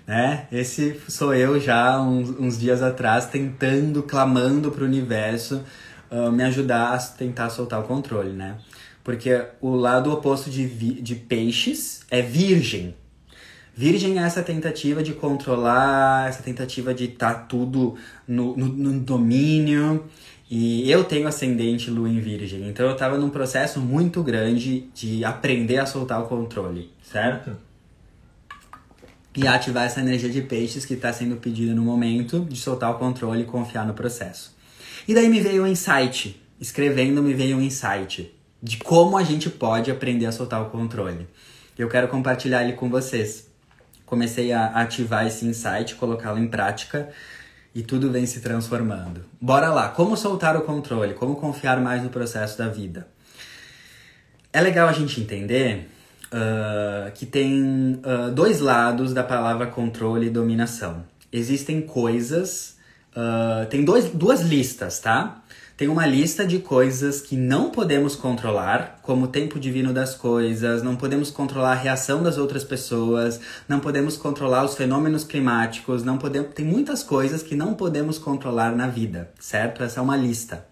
[0.06, 0.46] Né?
[0.52, 5.62] Esse sou eu já uns, uns dias atrás tentando, clamando para o universo
[6.10, 8.56] uh, me ajudar a tentar soltar o controle, né?
[9.02, 10.66] Porque o lado oposto de,
[11.00, 12.94] de peixes é virgem,
[13.76, 17.94] Virgem é essa tentativa de controlar, essa tentativa de estar tá tudo
[18.26, 20.06] no, no, no, domínio.
[20.50, 25.22] E eu tenho ascendente lua em Virgem, então eu estava num processo muito grande de
[25.24, 27.54] aprender a soltar o controle, certo?
[29.36, 32.94] E ativar essa energia de peixes que está sendo pedida no momento de soltar o
[32.94, 34.56] controle e confiar no processo.
[35.06, 39.50] E daí me veio um insight, escrevendo me veio um insight de como a gente
[39.50, 41.26] pode aprender a soltar o controle.
[41.76, 43.45] Eu quero compartilhar ele com vocês
[44.06, 47.10] comecei a ativar esse insight, colocá-lo em prática
[47.74, 49.26] e tudo vem se transformando.
[49.38, 53.06] Bora lá, como soltar o controle, como confiar mais no processo da vida.
[54.50, 55.90] É legal a gente entender
[56.28, 61.04] uh, que tem uh, dois lados da palavra controle e dominação.
[61.30, 62.78] Existem coisas,
[63.12, 65.42] uh, tem dois, duas listas, tá?
[65.76, 70.82] Tem uma lista de coisas que não podemos controlar, como o tempo divino das coisas,
[70.82, 76.16] não podemos controlar a reação das outras pessoas, não podemos controlar os fenômenos climáticos, não
[76.16, 79.82] podemos, tem muitas coisas que não podemos controlar na vida, certo?
[79.82, 80.66] Essa é uma lista.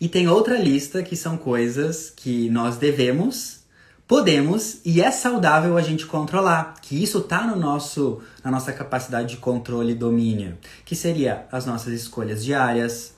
[0.00, 3.60] E tem outra lista que são coisas que nós devemos,
[4.08, 9.28] podemos e é saudável a gente controlar, que isso tá no nosso na nossa capacidade
[9.28, 13.14] de controle e domínio, que seria as nossas escolhas diárias,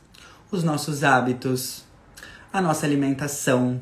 [0.50, 1.84] os nossos hábitos,
[2.52, 3.80] a nossa alimentação,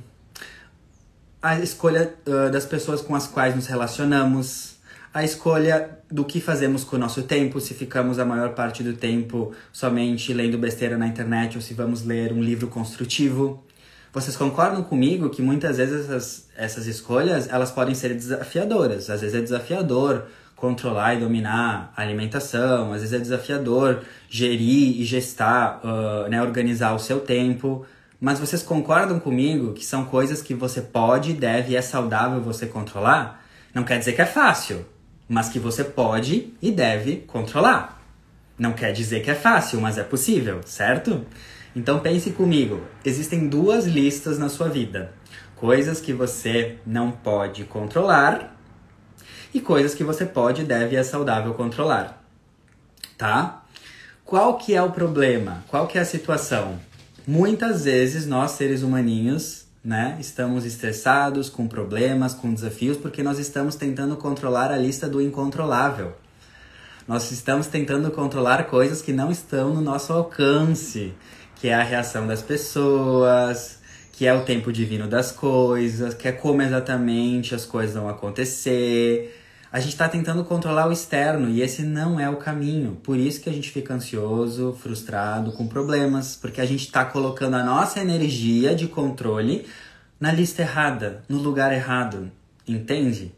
[1.42, 4.74] a escolha uh, das pessoas com as quais nos relacionamos,
[5.12, 8.94] a escolha do que fazemos com o nosso tempo, se ficamos a maior parte do
[8.94, 13.62] tempo somente lendo besteira na internet ou se vamos ler um livro construtivo.
[14.12, 19.10] Vocês concordam comigo que muitas vezes essas, essas escolhas elas podem ser desafiadoras?
[19.10, 25.04] Às vezes é desafiador controlar e dominar a alimentação, às vezes é desafiador gerir e
[25.04, 27.84] gestar, uh, né, organizar o seu tempo.
[28.20, 32.66] Mas vocês concordam comigo que são coisas que você pode, deve e é saudável você
[32.66, 33.44] controlar?
[33.74, 34.86] Não quer dizer que é fácil,
[35.28, 38.00] mas que você pode e deve controlar.
[38.58, 41.26] Não quer dizer que é fácil, mas é possível, certo?
[41.74, 45.12] Então pense comigo: existem duas listas na sua vida.
[45.56, 48.53] Coisas que você não pode controlar
[49.54, 52.20] e coisas que você pode, deve e é saudável controlar.
[53.16, 53.62] Tá?
[54.24, 55.64] Qual que é o problema?
[55.68, 56.80] Qual que é a situação?
[57.24, 63.76] Muitas vezes nós seres humaninhos, né, estamos estressados, com problemas, com desafios, porque nós estamos
[63.76, 66.12] tentando controlar a lista do incontrolável.
[67.06, 71.12] Nós estamos tentando controlar coisas que não estão no nosso alcance,
[71.56, 73.78] que é a reação das pessoas,
[74.12, 79.43] que é o tempo divino das coisas, que é como exatamente as coisas vão acontecer,
[79.74, 82.96] a gente está tentando controlar o externo e esse não é o caminho.
[83.02, 87.54] Por isso que a gente fica ansioso, frustrado, com problemas, porque a gente está colocando
[87.56, 89.66] a nossa energia de controle
[90.20, 92.30] na lista errada, no lugar errado,
[92.68, 93.34] entende?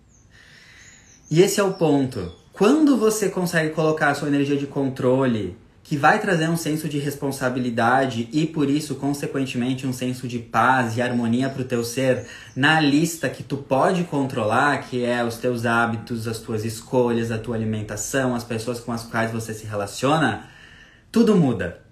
[1.31, 2.31] E esse é o ponto.
[2.53, 6.99] Quando você consegue colocar a sua energia de controle, que vai trazer um senso de
[6.99, 12.27] responsabilidade e por isso, consequentemente, um senso de paz e harmonia para o teu ser
[12.57, 17.39] na lista que tu pode controlar, que é os teus hábitos, as tuas escolhas, a
[17.39, 20.49] tua alimentação, as pessoas com as quais você se relaciona,
[21.13, 21.86] tudo muda.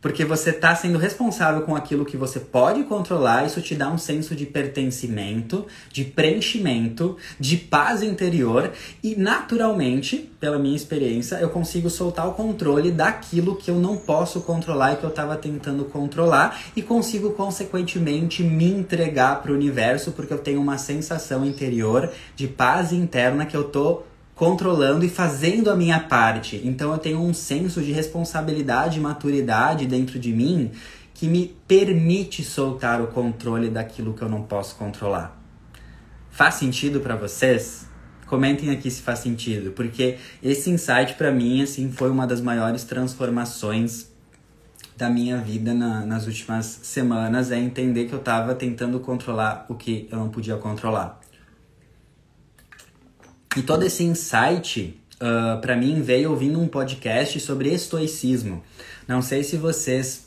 [0.00, 3.98] Porque você está sendo responsável com aquilo que você pode controlar, isso te dá um
[3.98, 8.72] senso de pertencimento, de preenchimento, de paz interior.
[9.02, 14.40] E, naturalmente, pela minha experiência, eu consigo soltar o controle daquilo que eu não posso
[14.42, 20.12] controlar e que eu estava tentando controlar e consigo, consequentemente, me entregar para o universo
[20.12, 24.02] porque eu tenho uma sensação interior de paz interna que eu tô
[24.36, 26.60] controlando e fazendo a minha parte.
[26.62, 30.70] Então eu tenho um senso de responsabilidade e maturidade dentro de mim
[31.14, 35.40] que me permite soltar o controle daquilo que eu não posso controlar.
[36.30, 37.86] Faz sentido para vocês?
[38.26, 42.84] Comentem aqui se faz sentido, porque esse insight para mim assim foi uma das maiores
[42.84, 44.10] transformações
[44.96, 49.74] da minha vida na, nas últimas semanas é entender que eu estava tentando controlar o
[49.74, 51.20] que eu não podia controlar.
[53.56, 58.62] E todo esse insight, uh, ah, para mim, veio ouvindo um podcast sobre estoicismo.
[59.08, 60.26] Não sei se vocês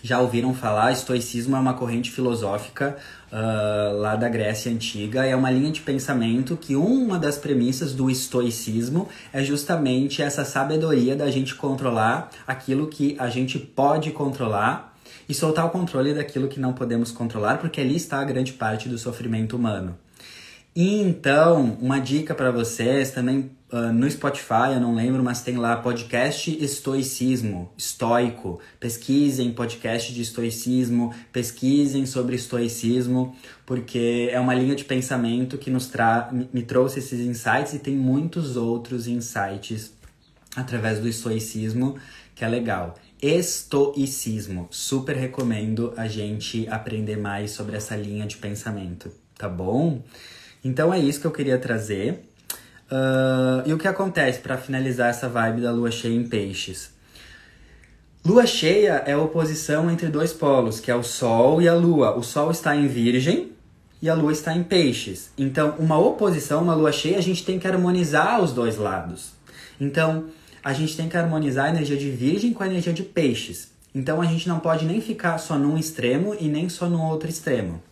[0.00, 2.96] já ouviram falar, estoicismo é uma corrente filosófica
[3.32, 5.26] uh, lá da Grécia Antiga.
[5.26, 11.16] É uma linha de pensamento que uma das premissas do estoicismo é justamente essa sabedoria
[11.16, 14.96] da gente controlar aquilo que a gente pode controlar
[15.28, 18.88] e soltar o controle daquilo que não podemos controlar, porque ali está a grande parte
[18.88, 19.98] do sofrimento humano.
[20.76, 25.76] Então, uma dica para vocês também uh, no Spotify, eu não lembro, mas tem lá
[25.76, 28.58] podcast Estoicismo, estoico.
[28.80, 35.86] Pesquisem podcast de estoicismo, pesquisem sobre estoicismo, porque é uma linha de pensamento que nos
[35.86, 39.92] tra me trouxe esses insights e tem muitos outros insights
[40.56, 41.96] através do estoicismo
[42.34, 42.96] que é legal.
[43.22, 50.02] Estoicismo, super recomendo a gente aprender mais sobre essa linha de pensamento, tá bom?
[50.64, 52.24] Então é isso que eu queria trazer.
[52.90, 56.94] Uh, e o que acontece para finalizar essa vibe da lua cheia em peixes?
[58.24, 62.16] Lua cheia é a oposição entre dois polos, que é o Sol e a Lua.
[62.16, 63.52] O Sol está em Virgem
[64.00, 65.30] e a Lua está em Peixes.
[65.36, 69.32] Então, uma oposição, uma lua cheia, a gente tem que harmonizar os dois lados.
[69.78, 70.24] Então,
[70.62, 73.68] a gente tem que harmonizar a energia de Virgem com a energia de Peixes.
[73.94, 77.28] Então, a gente não pode nem ficar só num extremo e nem só no outro
[77.28, 77.82] extremo.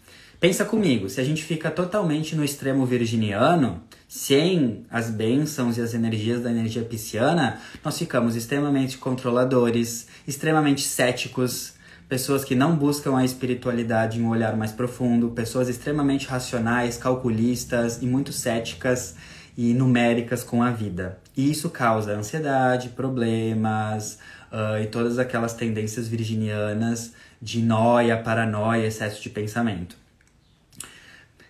[0.43, 5.95] Pensa comigo, se a gente fica totalmente no extremo virginiano, sem as bênçãos e as
[5.95, 11.75] energias da energia pisciana, nós ficamos extremamente controladores, extremamente céticos,
[12.09, 18.03] pessoas que não buscam a espiritualidade em um olhar mais profundo, pessoas extremamente racionais, calculistas
[18.03, 19.15] e muito céticas
[19.57, 21.21] e numéricas com a vida.
[21.37, 24.19] E isso causa ansiedade, problemas
[24.51, 30.02] uh, e todas aquelas tendências virginianas de noia, paranoia, excesso de pensamento.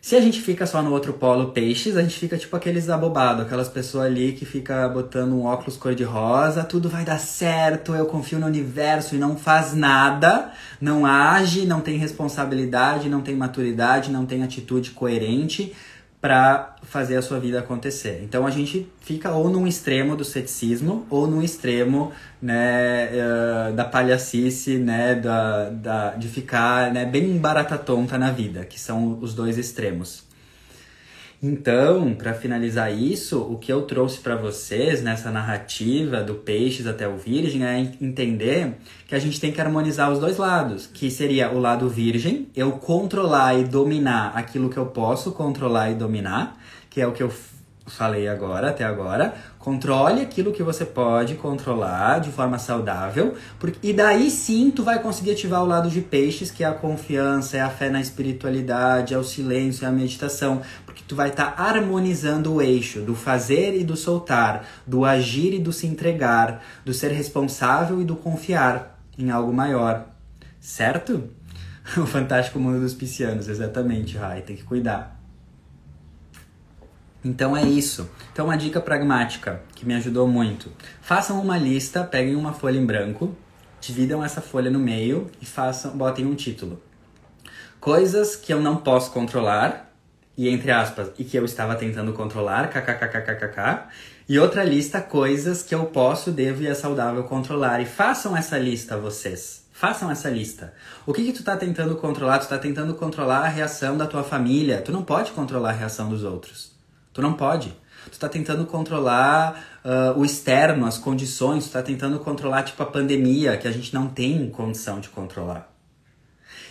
[0.05, 3.47] Se a gente fica só no outro polo peixes, a gente fica tipo aqueles abobados,
[3.47, 8.41] aquelas pessoas ali que fica botando um óculos cor-de-rosa, tudo vai dar certo, eu confio
[8.41, 14.27] no universo e não faz nada, não age, não tem responsabilidade, não tem maturidade, não
[14.27, 15.73] tem atitude coerente
[16.23, 18.21] para fazer a sua vida acontecer.
[18.23, 23.85] Então a gente fica ou num extremo do ceticismo ou num extremo né, uh, da
[23.85, 29.35] palhacice, né, da, da, de ficar né, bem barata tonta na vida, que são os
[29.35, 30.23] dois extremos.
[31.45, 37.09] Então, para finalizar isso, o que eu trouxe para vocês nessa narrativa do peixes até
[37.09, 38.77] o virgem é entender
[39.09, 42.71] que a gente tem que harmonizar os dois lados, que seria o lado virgem, eu
[42.71, 46.57] controlar e dominar aquilo que eu posso controlar e dominar,
[46.89, 47.33] que é o que eu
[47.87, 49.35] falei agora, até agora.
[49.59, 55.01] Controle aquilo que você pode controlar de forma saudável, porque, e daí sim tu vai
[55.01, 59.15] conseguir ativar o lado de peixes, que é a confiança, é a fé na espiritualidade,
[59.15, 63.15] é o silêncio, é a meditação, porque tu vai estar tá harmonizando o eixo do
[63.15, 68.15] fazer e do soltar, do agir e do se entregar, do ser responsável e do
[68.15, 70.07] confiar em algo maior,
[70.61, 71.31] certo?
[71.97, 75.21] O fantástico mundo dos piscianos, exatamente, Rai, tem que cuidar.
[77.25, 78.09] Então é isso.
[78.33, 80.71] Então uma dica pragmática que me ajudou muito.
[81.01, 83.37] Façam uma lista, peguem uma folha em branco,
[83.81, 86.81] dividam essa folha no meio e façam, botem um título.
[87.81, 89.92] Coisas que eu não posso controlar
[90.37, 93.89] e entre aspas, e que eu estava tentando controlar, kkkkkkk.
[94.29, 97.81] E outra lista, coisas que eu posso, devo e é saudável controlar.
[97.81, 99.63] E façam essa lista vocês.
[99.73, 100.73] Façam essa lista.
[101.05, 102.39] O que que tu tá tentando controlar?
[102.39, 104.81] Tu tá tentando controlar a reação da tua família.
[104.81, 106.73] Tu não pode controlar a reação dos outros.
[107.13, 107.77] Tu não pode.
[108.11, 112.87] Tu tá tentando controlar uh, o externo, as condições, tu tá tentando controlar, tipo, a
[112.87, 115.72] pandemia, que a gente não tem condição de controlar.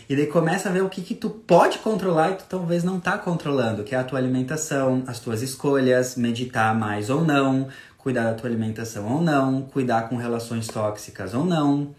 [0.09, 2.99] E daí começa a ver o que, que tu pode controlar e tu talvez não
[2.99, 8.25] tá controlando, que é a tua alimentação, as tuas escolhas, meditar mais ou não, cuidar
[8.25, 11.95] da tua alimentação ou não, cuidar com relações tóxicas ou não.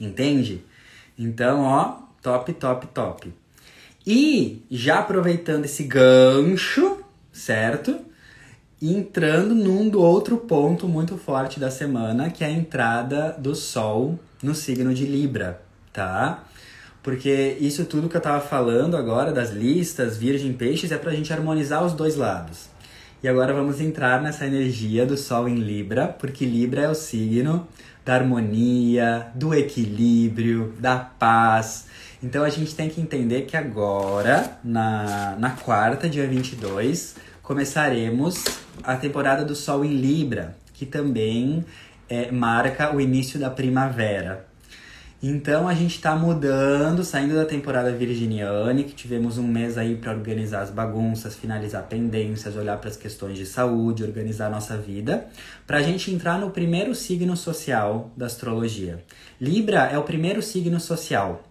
[0.00, 0.64] Entende?
[1.18, 3.32] Então, ó, top, top, top.
[4.06, 8.10] E já aproveitando esse gancho, certo?
[8.82, 14.18] entrando num do outro ponto muito forte da semana, que é a entrada do Sol
[14.42, 15.60] no signo de Libra,
[15.92, 16.44] tá?
[17.02, 21.32] Porque isso tudo que eu tava falando agora, das listas, Virgem Peixes, é pra gente
[21.32, 22.68] harmonizar os dois lados.
[23.22, 27.66] E agora vamos entrar nessa energia do Sol em Libra, porque Libra é o signo
[28.04, 31.86] da harmonia, do equilíbrio, da paz.
[32.22, 38.44] Então a gente tem que entender que agora, na, na quarta, dia 22, começaremos
[38.82, 41.64] a temporada do Sol em Libra, que também
[42.08, 44.49] é, marca o início da primavera.
[45.22, 50.12] Então a gente está mudando, saindo da temporada virginiana, que tivemos um mês aí para
[50.12, 55.26] organizar as bagunças, finalizar pendências, olhar para as questões de saúde, organizar a nossa vida,
[55.66, 59.04] para a gente entrar no primeiro signo social da astrologia.
[59.38, 61.42] Libra é o primeiro signo social.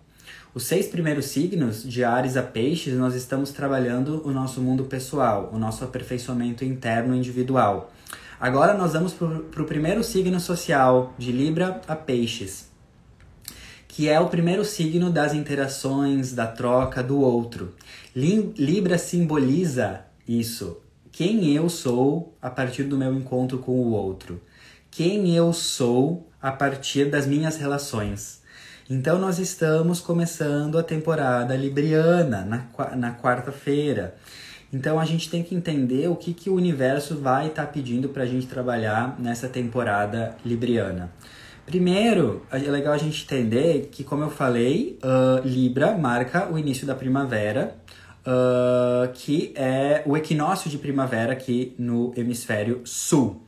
[0.52, 5.52] Os seis primeiros signos, de Ares a Peixes, nós estamos trabalhando o nosso mundo pessoal,
[5.54, 7.94] o nosso aperfeiçoamento interno individual.
[8.40, 12.69] Agora nós vamos para o primeiro signo social, de Libra a Peixes
[14.00, 17.76] que é o primeiro signo das interações, da troca do outro.
[18.16, 20.78] Libra simboliza isso.
[21.12, 24.42] Quem eu sou a partir do meu encontro com o outro.
[24.90, 28.42] Quem eu sou a partir das minhas relações.
[28.90, 34.16] Então, nós estamos começando a temporada libriana na, na quarta-feira.
[34.72, 38.08] Então, a gente tem que entender o que, que o universo vai estar tá pedindo
[38.08, 41.12] para a gente trabalhar nessa temporada libriana.
[41.70, 46.88] Primeiro, é legal a gente entender que, como eu falei, uh, Libra marca o início
[46.88, 47.76] da primavera,
[48.26, 53.44] uh, que é o equinócio de primavera aqui no hemisfério sul.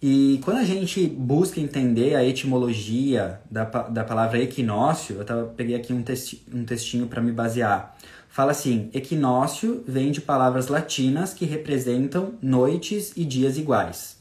[0.00, 5.74] E quando a gente busca entender a etimologia da, da palavra equinócio, eu tava, peguei
[5.74, 7.96] aqui um, texti, um textinho para me basear.
[8.28, 14.15] Fala assim: equinócio vem de palavras latinas que representam noites e dias iguais.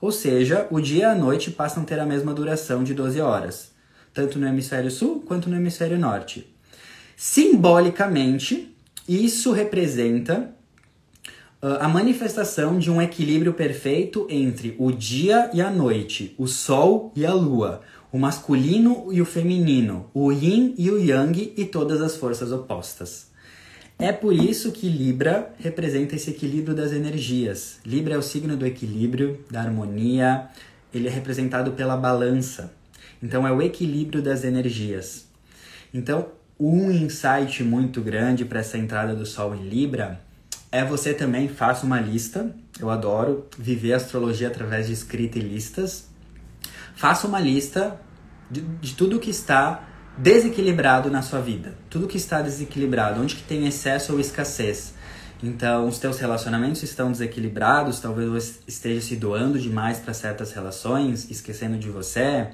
[0.00, 3.20] Ou seja, o dia e a noite passam a ter a mesma duração de 12
[3.20, 3.70] horas,
[4.14, 6.52] tanto no hemisfério sul quanto no hemisfério norte.
[7.16, 8.74] Simbolicamente,
[9.06, 10.54] isso representa
[11.62, 17.12] uh, a manifestação de um equilíbrio perfeito entre o dia e a noite, o sol
[17.14, 17.82] e a lua,
[18.12, 23.29] o masculino e o feminino, o yin e o yang e todas as forças opostas.
[24.00, 27.78] É por isso que Libra representa esse equilíbrio das energias.
[27.84, 30.48] Libra é o signo do equilíbrio, da harmonia,
[30.92, 32.72] ele é representado pela balança.
[33.22, 35.28] Então é o equilíbrio das energias.
[35.92, 36.28] Então,
[36.58, 40.20] um insight muito grande para essa entrada do Sol em Libra
[40.72, 42.54] é você também faça uma lista.
[42.78, 46.08] Eu adoro viver astrologia através de escrita e listas.
[46.94, 48.00] Faça uma lista
[48.50, 49.89] de, de tudo que está
[50.20, 51.74] desequilibrado na sua vida.
[51.88, 54.92] Tudo que está desequilibrado, onde que tem excesso ou escassez.
[55.42, 61.30] Então, os teus relacionamentos estão desequilibrados, talvez você esteja se doando demais para certas relações,
[61.30, 62.48] esquecendo de você.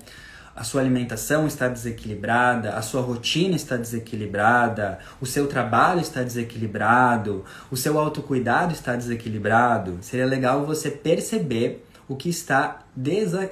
[0.54, 7.44] A sua alimentação está desequilibrada, a sua rotina está desequilibrada, o seu trabalho está desequilibrado,
[7.68, 9.98] o seu autocuidado está desequilibrado.
[10.02, 12.84] Seria legal você perceber o que está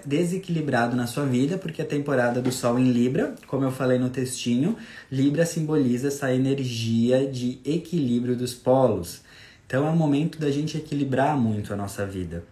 [0.05, 4.11] desequilibrado na sua vida, porque a temporada do Sol em Libra, como eu falei no
[4.11, 4.77] textinho,
[5.11, 9.23] Libra simboliza essa energia de equilíbrio dos polos.
[9.67, 12.45] Então é o momento da gente equilibrar muito a nossa vida.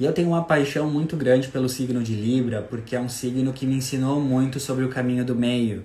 [0.00, 3.52] E eu tenho uma paixão muito grande pelo signo de Libra, porque é um signo
[3.52, 5.84] que me ensinou muito sobre o caminho do meio.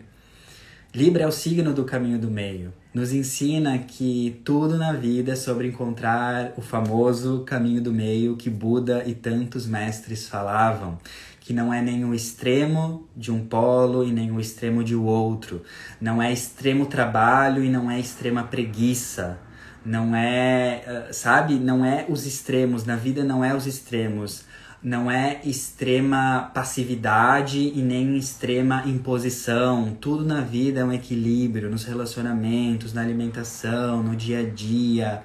[0.96, 2.72] Libra é o signo do caminho do meio.
[2.94, 8.48] Nos ensina que tudo na vida é sobre encontrar o famoso caminho do meio que
[8.48, 11.00] Buda e tantos mestres falavam,
[11.40, 15.64] que não é nem o extremo de um polo e nem o extremo de outro,
[16.00, 19.40] não é extremo trabalho e não é extrema preguiça,
[19.84, 24.46] não é, ah, sabe, não é os extremos, na vida não é os extremos
[24.84, 29.96] não é extrema passividade e nem extrema imposição.
[30.02, 35.24] Tudo na vida é um equilíbrio, nos relacionamentos, na alimentação, no dia a dia.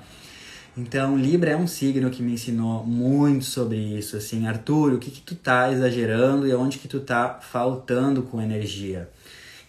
[0.77, 5.11] Então, Libra é um signo que me ensinou muito sobre isso, assim, Arthur, o que
[5.11, 9.11] que tu tá exagerando e onde que tu tá faltando com energia.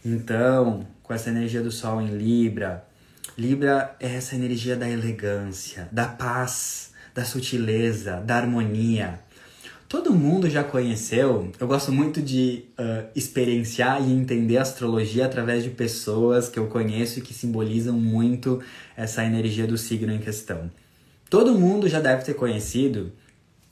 [0.06, 2.86] Então, com essa energia do sol em Libra,
[3.36, 9.20] Libra é essa energia da elegância, da paz, da sutileza, da harmonia.
[9.90, 11.52] Todo mundo já conheceu.
[11.60, 17.18] Eu gosto muito de uh, experienciar e entender astrologia através de pessoas que eu conheço
[17.18, 18.62] e que simbolizam muito
[18.96, 20.70] essa energia do signo em questão.
[21.28, 23.12] Todo mundo já deve ter conhecido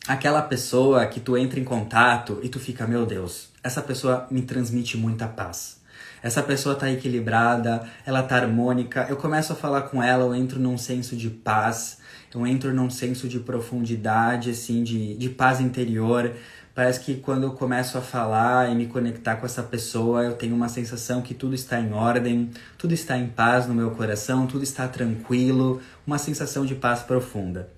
[0.08, 4.42] aquela pessoa que tu entra em contato e tu fica, meu Deus, essa pessoa me
[4.42, 5.80] transmite muita paz.
[6.24, 9.06] Essa pessoa tá equilibrada, ela tá harmônica.
[9.08, 12.00] Eu começo a falar com ela, eu entro num senso de paz
[12.34, 16.34] eu entro num senso de profundidade, assim, de, de paz interior.
[16.76, 20.56] Parece que quando eu começo a falar e me conectar com essa pessoa, eu tenho
[20.56, 24.64] uma sensação que tudo está em ordem, tudo está em paz no meu coração, tudo
[24.64, 27.70] está tranquilo, uma sensação de paz profunda.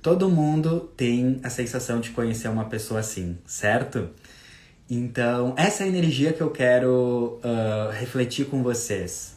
[0.00, 4.08] Todo mundo tem a sensação de conhecer uma pessoa assim, certo?
[4.88, 9.36] Então, essa é a energia que eu quero uh, refletir com vocês.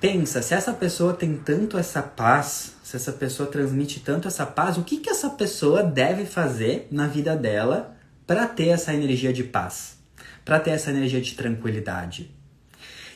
[0.00, 4.76] Pensa, se essa pessoa tem tanto essa paz, se essa pessoa transmite tanto essa paz,
[4.76, 7.94] o que, que essa pessoa deve fazer na vida dela
[8.26, 9.96] para ter essa energia de paz,
[10.44, 12.34] para ter essa energia de tranquilidade?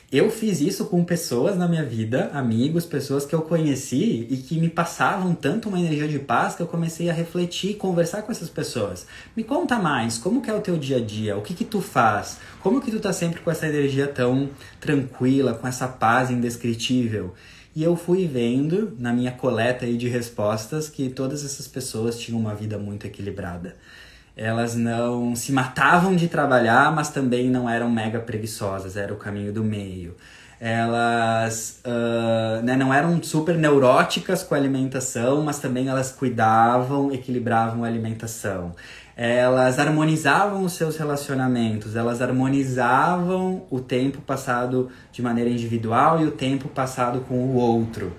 [0.09, 4.57] Eu fiz isso com pessoas na minha vida, amigos, pessoas que eu conheci e que
[4.57, 8.31] me passavam tanto uma energia de paz que eu comecei a refletir e conversar com
[8.31, 9.05] essas pessoas.
[9.35, 11.35] Me conta mais, como que é o teu dia a dia?
[11.35, 12.37] O que que tu faz?
[12.61, 14.49] Como que tu tá sempre com essa energia tão
[14.79, 17.33] tranquila, com essa paz indescritível?
[17.75, 22.39] E eu fui vendo na minha coleta aí de respostas que todas essas pessoas tinham
[22.39, 23.75] uma vida muito equilibrada
[24.35, 29.53] elas não se matavam de trabalhar, mas também não eram mega preguiçosas, era o caminho
[29.53, 30.15] do meio.
[30.59, 37.83] Elas uh, né, não eram super neuróticas com a alimentação, mas também elas cuidavam, equilibravam
[37.83, 38.73] a alimentação.
[39.15, 46.31] Elas harmonizavam os seus relacionamentos, elas harmonizavam o tempo passado de maneira individual e o
[46.31, 48.13] tempo passado com o outro.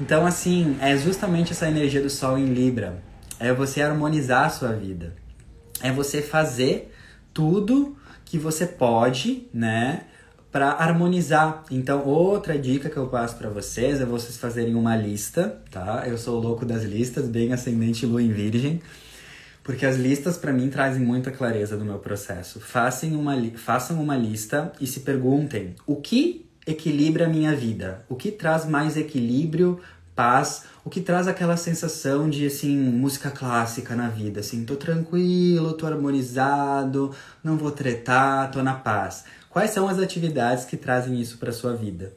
[0.00, 3.02] Então, assim, é justamente essa energia do Sol em Libra.
[3.40, 5.14] É você harmonizar a sua vida
[5.80, 6.92] é você fazer
[7.32, 10.04] tudo que você pode, né,
[10.50, 11.64] para harmonizar.
[11.70, 16.04] Então, outra dica que eu passo para vocês é vocês fazerem uma lista, tá?
[16.06, 18.80] Eu sou o louco das listas, bem ascendente lua em virgem,
[19.66, 22.60] porque as listas para mim trazem muita clareza do meu processo.
[22.60, 28.04] Façam uma, façam uma lista e se perguntem: o que equilibra a minha vida?
[28.08, 29.80] O que traz mais equilíbrio
[30.14, 35.74] paz, o que traz aquela sensação de assim, música clássica na vida, assim, tô tranquilo,
[35.74, 37.10] tô harmonizado,
[37.44, 39.24] não vou tretar, tô na paz.
[39.50, 42.14] Quais são as atividades que trazem isso para sua vida?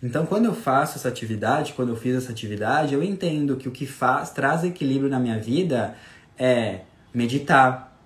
[0.00, 3.72] Então, quando eu faço essa atividade, quando eu fiz essa atividade, eu entendo que o
[3.72, 5.94] que faz traz equilíbrio na minha vida
[6.38, 6.80] é
[7.12, 7.96] meditar,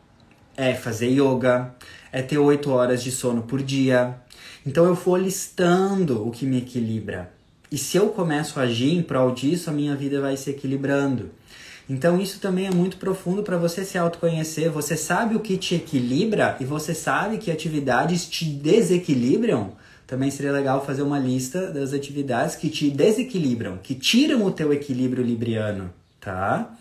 [0.57, 1.75] é fazer yoga,
[2.11, 4.15] é ter oito horas de sono por dia.
[4.65, 7.31] Então eu vou listando o que me equilibra.
[7.71, 11.31] E se eu começo a agir em prol disso, a minha vida vai se equilibrando.
[11.89, 14.71] Então isso também é muito profundo para você se autoconhecer.
[14.71, 19.73] Você sabe o que te equilibra e você sabe que atividades te desequilibram.
[20.07, 24.73] Também seria legal fazer uma lista das atividades que te desequilibram, que tiram o teu
[24.73, 26.77] equilíbrio libriano, tá?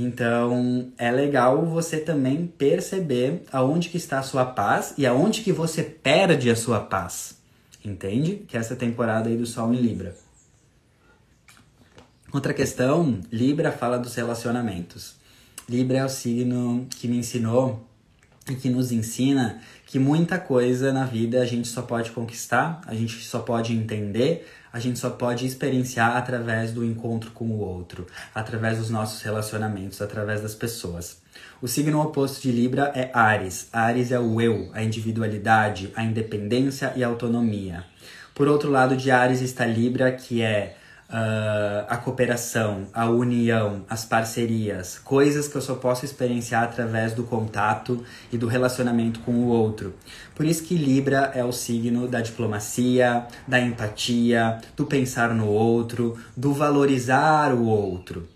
[0.00, 5.50] Então, é legal você também perceber aonde que está a sua paz e aonde que
[5.50, 7.36] você perde a sua paz.
[7.84, 8.44] Entende?
[8.46, 10.14] Que é essa temporada aí do Sol em Libra.
[12.32, 15.16] Outra questão, Libra fala dos relacionamentos.
[15.68, 17.84] Libra é o signo que me ensinou
[18.48, 22.94] e que nos ensina que muita coisa na vida a gente só pode conquistar, a
[22.94, 28.06] gente só pode entender, a gente só pode experienciar através do encontro com o outro,
[28.34, 31.20] através dos nossos relacionamentos, através das pessoas.
[31.60, 33.68] O signo oposto de Libra é Ares.
[33.72, 37.84] Ares é o eu, a individualidade, a independência e a autonomia.
[38.34, 40.77] Por outro lado de Ares está Libra, que é
[41.08, 47.24] uh, a cooperação, a união, as parcerias, coisas que eu só posso experienciar através do
[47.24, 49.94] contato e do relacionamento com o outro.
[50.34, 56.18] Por isso que Libra é o signo da diplomacia, da empatia, do pensar no outro,
[56.36, 58.28] do valorizar o outro.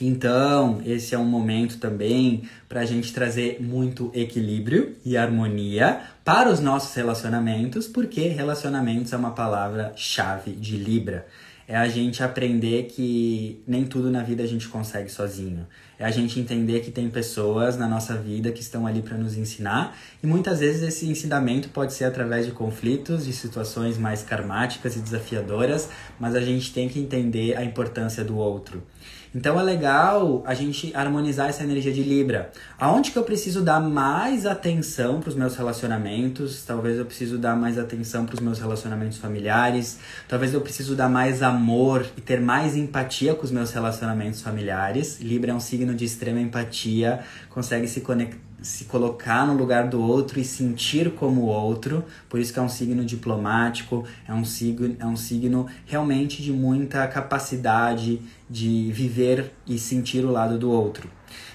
[0.00, 6.48] Então, esse é um momento também para a gente trazer muito equilíbrio e harmonia para
[6.48, 11.26] os nossos relacionamentos, porque relacionamentos é uma palavra-chave de Libra.
[11.70, 15.64] É a gente aprender que nem tudo na vida a gente consegue sozinho.
[16.00, 19.36] É a gente entender que tem pessoas na nossa vida que estão ali para nos
[19.36, 24.96] ensinar e muitas vezes esse ensinamento pode ser através de conflitos, de situações mais karmáticas
[24.96, 28.82] e desafiadoras, mas a gente tem que entender a importância do outro.
[29.32, 32.50] Então é legal a gente harmonizar essa energia de Libra.
[32.76, 36.64] Aonde que eu preciso dar mais atenção para os meus relacionamentos?
[36.64, 39.98] Talvez eu preciso dar mais atenção para os meus relacionamentos familiares.
[40.26, 45.20] Talvez eu preciso dar mais amor e ter mais empatia com os meus relacionamentos familiares.
[45.20, 47.20] Libra é um signo de extrema empatia,
[47.50, 52.38] consegue se conectar se colocar no lugar do outro e sentir como o outro, por
[52.38, 57.06] isso que é um signo diplomático, é um signo, é um signo realmente de muita
[57.08, 61.08] capacidade de viver e sentir o lado do outro.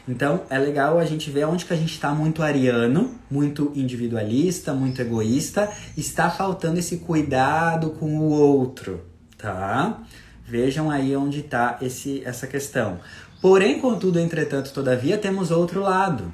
[0.07, 4.73] Então é legal a gente ver onde que a gente está muito ariano, muito individualista,
[4.73, 9.01] muito egoísta, está faltando esse cuidado com o outro,
[9.37, 10.01] tá?
[10.47, 12.99] Vejam aí onde está essa questão.
[13.41, 16.31] Porém, contudo, entretanto, todavia, temos outro lado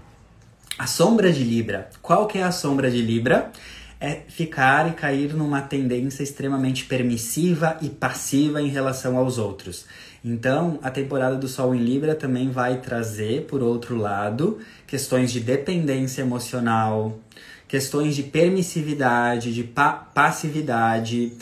[0.78, 1.90] a sombra de Libra.
[2.02, 3.52] Qual que é a sombra de Libra?
[4.00, 9.86] É ficar e cair numa tendência extremamente permissiva e passiva em relação aos outros.
[10.24, 15.40] Então, a temporada do Sol em Libra também vai trazer, por outro lado, questões de
[15.40, 17.20] dependência emocional,
[17.68, 21.34] questões de permissividade, de pa passividade,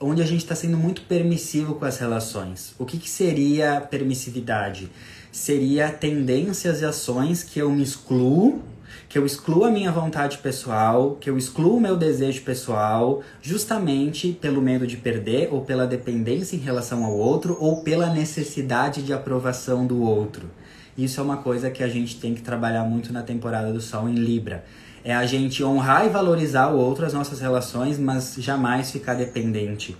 [0.00, 2.74] onde a gente está sendo muito permissivo com as relações.
[2.78, 4.90] O que, que seria permissividade?
[5.36, 8.62] Seria tendências e ações que eu me excluo
[9.06, 14.32] que eu excluo a minha vontade pessoal, que eu excluo o meu desejo pessoal, justamente
[14.32, 19.12] pelo medo de perder, ou pela dependência em relação ao outro, ou pela necessidade de
[19.12, 20.50] aprovação do outro.
[20.96, 24.08] Isso é uma coisa que a gente tem que trabalhar muito na temporada do Sol
[24.08, 24.64] em Libra.
[25.04, 29.94] É a gente honrar e valorizar o outro, as nossas relações, mas jamais ficar dependente.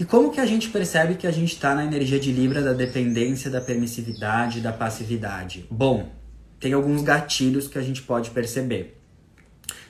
[0.00, 2.72] E como que a gente percebe que a gente está na energia de Libra da
[2.72, 5.66] dependência, da permissividade, da passividade?
[5.68, 6.08] Bom,
[6.60, 8.96] tem alguns gatilhos que a gente pode perceber.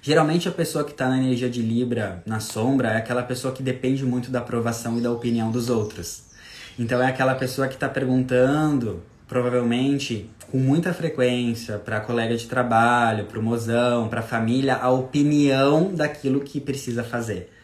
[0.00, 3.62] Geralmente a pessoa que está na energia de Libra, na sombra, é aquela pessoa que
[3.62, 6.22] depende muito da aprovação e da opinião dos outros.
[6.78, 13.26] Então é aquela pessoa que está perguntando, provavelmente com muita frequência, para colega de trabalho,
[13.26, 17.57] para o mozão, para a família, a opinião daquilo que precisa fazer.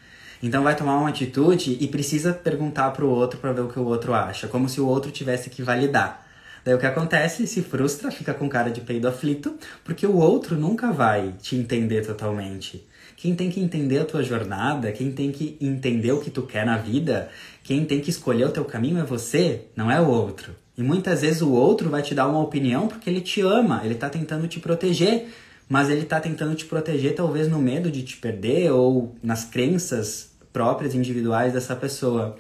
[0.45, 3.79] Então vai tomar uma atitude e precisa perguntar para o outro para ver o que
[3.79, 6.23] o outro acha, como se o outro tivesse que validar.
[6.63, 7.47] Daí o que acontece?
[7.47, 12.05] Se frustra, fica com cara de peido aflito, porque o outro nunca vai te entender
[12.07, 12.87] totalmente.
[13.17, 16.67] Quem tem que entender a tua jornada, quem tem que entender o que tu quer
[16.67, 17.31] na vida,
[17.63, 20.55] quem tem que escolher o teu caminho é você, não é o outro.
[20.77, 23.95] E muitas vezes o outro vai te dar uma opinião porque ele te ama, ele
[23.95, 25.27] tá tentando te proteger,
[25.67, 30.34] mas ele tá tentando te proteger talvez no medo de te perder ou nas crenças
[30.55, 32.37] próprias individuais dessa pessoa.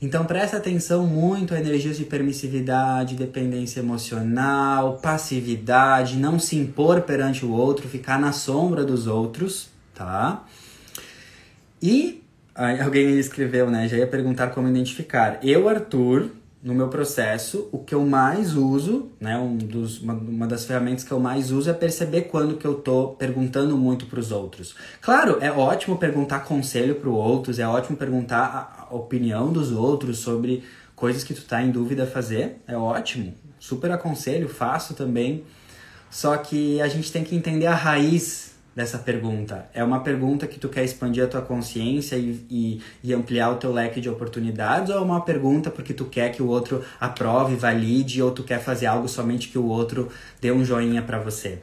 [0.00, 7.44] Então presta atenção muito a energias de permissividade, dependência emocional, passividade, não se impor perante
[7.44, 10.44] o outro, ficar na sombra dos outros, tá?
[11.82, 12.22] E
[12.54, 13.88] aí alguém escreveu, né?
[13.88, 15.40] Já ia perguntar como identificar.
[15.42, 16.30] Eu, Arthur,
[16.68, 21.02] no meu processo, o que eu mais uso, né, um dos, uma, uma das ferramentas
[21.02, 24.74] que eu mais uso é perceber quando que eu tô perguntando muito para os outros.
[25.00, 30.18] Claro, é ótimo perguntar conselho para os outros, é ótimo perguntar a opinião dos outros
[30.18, 30.62] sobre
[30.94, 33.32] coisas que tu tá em dúvida fazer, é ótimo.
[33.58, 35.44] Super aconselho, faço também.
[36.10, 38.47] Só que a gente tem que entender a raiz
[38.78, 39.68] dessa pergunta?
[39.74, 43.56] É uma pergunta que tu quer expandir a tua consciência e, e, e, ampliar o
[43.56, 47.56] teu leque de oportunidades ou é uma pergunta porque tu quer que o outro aprove,
[47.56, 50.08] valide ou tu quer fazer algo somente que o outro
[50.40, 51.58] dê um joinha para você?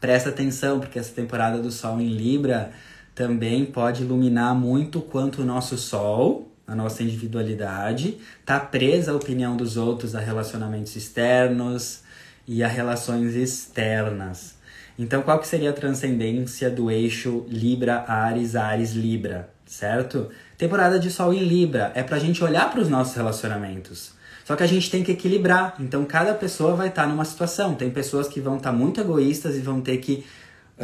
[0.00, 2.72] Presta atenção porque essa temporada do Sol em Libra
[3.14, 9.56] também pode iluminar muito quanto o nosso Sol, a nossa individualidade, tá presa à opinião
[9.56, 12.07] dos outros, a relacionamentos externos
[12.48, 14.56] e a relações externas.
[14.98, 20.30] Então, qual que seria a transcendência do eixo Libra-Ares, Ares-Libra, certo?
[20.56, 24.12] Temporada de Sol em Libra é pra gente olhar para os nossos relacionamentos.
[24.44, 25.76] Só que a gente tem que equilibrar.
[25.78, 27.74] Então, cada pessoa vai estar tá numa situação.
[27.74, 30.24] Tem pessoas que vão estar tá muito egoístas e vão ter que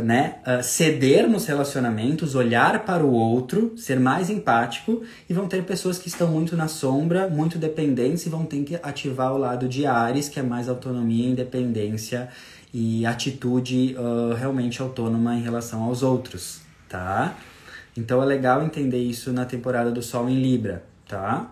[0.03, 5.62] né, uh, ceder nos relacionamentos, olhar para o outro, ser mais empático, e vão ter
[5.64, 9.68] pessoas que estão muito na sombra, muito dependentes e vão ter que ativar o lado
[9.68, 12.28] de Ares, que é mais autonomia, independência
[12.72, 17.36] e atitude uh, realmente autônoma em relação aos outros, tá?
[17.97, 21.49] Então é legal entender isso na temporada do Sol em Libra, tá?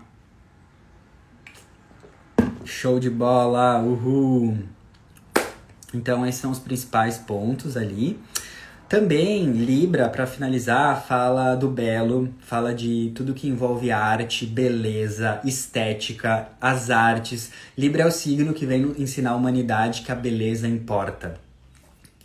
[2.65, 4.57] Show de bola, uhul!
[5.93, 8.19] Então esses são os principais pontos ali.
[8.89, 16.49] Também Libra, para finalizar, fala do belo, fala de tudo que envolve arte, beleza, estética,
[16.61, 17.49] as artes.
[17.75, 21.41] Libra é o signo que vem ensinar a humanidade que a beleza importa.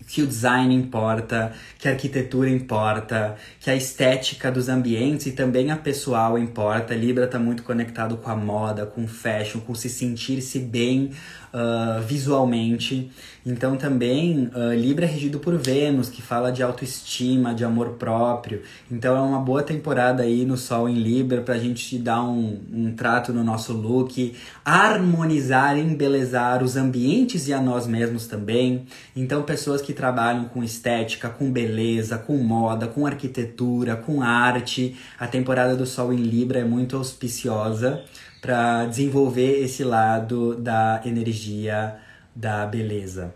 [0.09, 5.71] que o design importa, que a arquitetura importa, que a estética dos ambientes e também
[5.71, 6.95] a pessoal importa.
[6.95, 11.11] Libra está muito conectado com a moda, com fashion, com se sentir-se bem
[11.53, 13.11] uh, visualmente.
[13.45, 18.63] Então também uh, Libra é regido por Vênus, que fala de autoestima, de amor próprio.
[18.91, 22.61] Então é uma boa temporada aí no Sol em Libra para a gente dar um,
[22.73, 24.35] um trato no nosso look,
[24.65, 28.85] harmonizar, embelezar os ambientes e a nós mesmos também.
[29.17, 35.27] Então pessoas que trabalham com estética, com beleza, com moda, com arquitetura, com arte, a
[35.27, 38.03] temporada do Sol em Libra é muito auspiciosa
[38.41, 41.97] para desenvolver esse lado da energia
[42.34, 43.34] da beleza.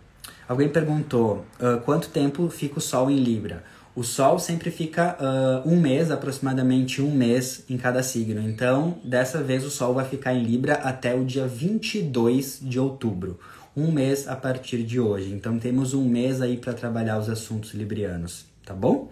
[0.48, 3.64] Alguém perguntou uh, quanto tempo fica o Sol em Libra.
[3.94, 8.40] O Sol sempre fica uh, um mês, aproximadamente um mês em cada signo.
[8.40, 13.38] Então, dessa vez o Sol vai ficar em Libra até o dia 22 de outubro.
[13.76, 15.32] Um mês a partir de hoje.
[15.32, 19.11] Então, temos um mês aí para trabalhar os assuntos librianos, tá bom?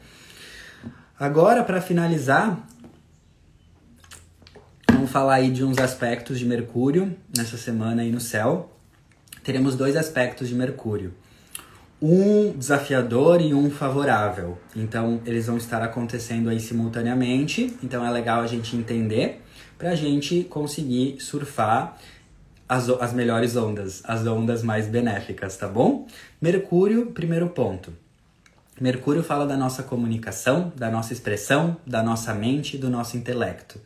[1.18, 2.66] Agora, para finalizar,
[4.92, 8.72] Vamos falar aí de uns aspectos de Mercúrio nessa semana aí no céu.
[9.42, 11.14] Teremos dois aspectos de Mercúrio.
[12.02, 14.58] Um desafiador e um favorável.
[14.74, 17.76] Então, eles vão estar acontecendo aí simultaneamente.
[17.82, 19.42] Então, é legal a gente entender
[19.78, 21.96] para a gente conseguir surfar
[22.68, 26.06] as, as melhores ondas, as ondas mais benéficas, tá bom?
[26.40, 27.92] Mercúrio, primeiro ponto.
[28.80, 33.80] Mercúrio fala da nossa comunicação, da nossa expressão, da nossa mente, do nosso intelecto.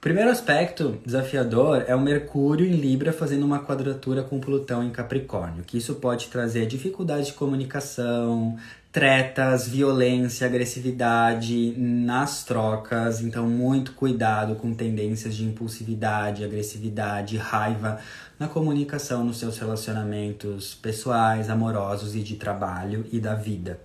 [0.00, 4.88] O primeiro aspecto desafiador é o Mercúrio em Libra fazendo uma quadratura com Plutão em
[4.88, 8.56] Capricórnio, que isso pode trazer dificuldade de comunicação,
[8.90, 18.00] tretas, violência, agressividade nas trocas, então muito cuidado com tendências de impulsividade, agressividade, raiva
[18.38, 23.78] na comunicação nos seus relacionamentos pessoais, amorosos e de trabalho e da vida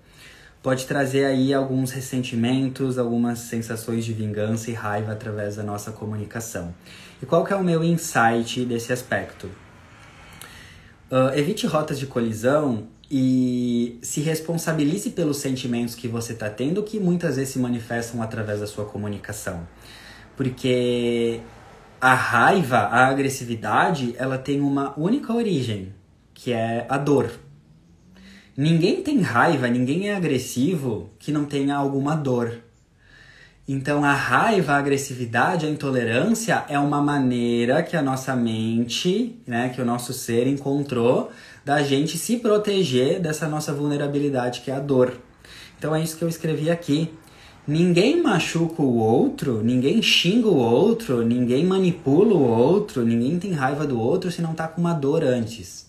[0.66, 6.74] pode trazer aí alguns ressentimentos, algumas sensações de vingança e raiva através da nossa comunicação.
[7.22, 9.46] E qual que é o meu insight desse aspecto?
[11.12, 17.00] Uh, evite rotas de colisão e se responsabilize pelos sentimentos que você está tendo, que
[17.00, 19.68] muitas vezes se manifestam através da sua comunicação.
[20.36, 21.42] Porque
[22.02, 25.94] a raiva, a agressividade, ela tem uma única origem,
[26.34, 27.30] que é a dor.
[28.58, 32.60] Ninguém tem raiva, ninguém é agressivo que não tenha alguma dor.
[33.68, 39.68] Então a raiva, a agressividade, a intolerância é uma maneira que a nossa mente, né,
[39.76, 41.32] que o nosso ser encontrou
[41.66, 45.20] da gente se proteger dessa nossa vulnerabilidade que é a dor.
[45.78, 47.12] Então é isso que eu escrevi aqui.
[47.68, 53.86] Ninguém machuca o outro, ninguém xinga o outro, ninguém manipula o outro, ninguém tem raiva
[53.86, 55.85] do outro se não tá com uma dor antes.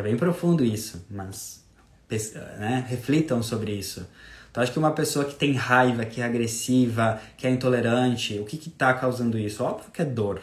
[0.00, 1.62] É bem profundo isso, mas
[2.58, 4.06] né, reflitam sobre isso.
[4.50, 8.44] Então, acho que uma pessoa que tem raiva, que é agressiva, que é intolerante, o
[8.46, 9.62] que está causando isso?
[9.62, 10.40] Óbvio que é dor.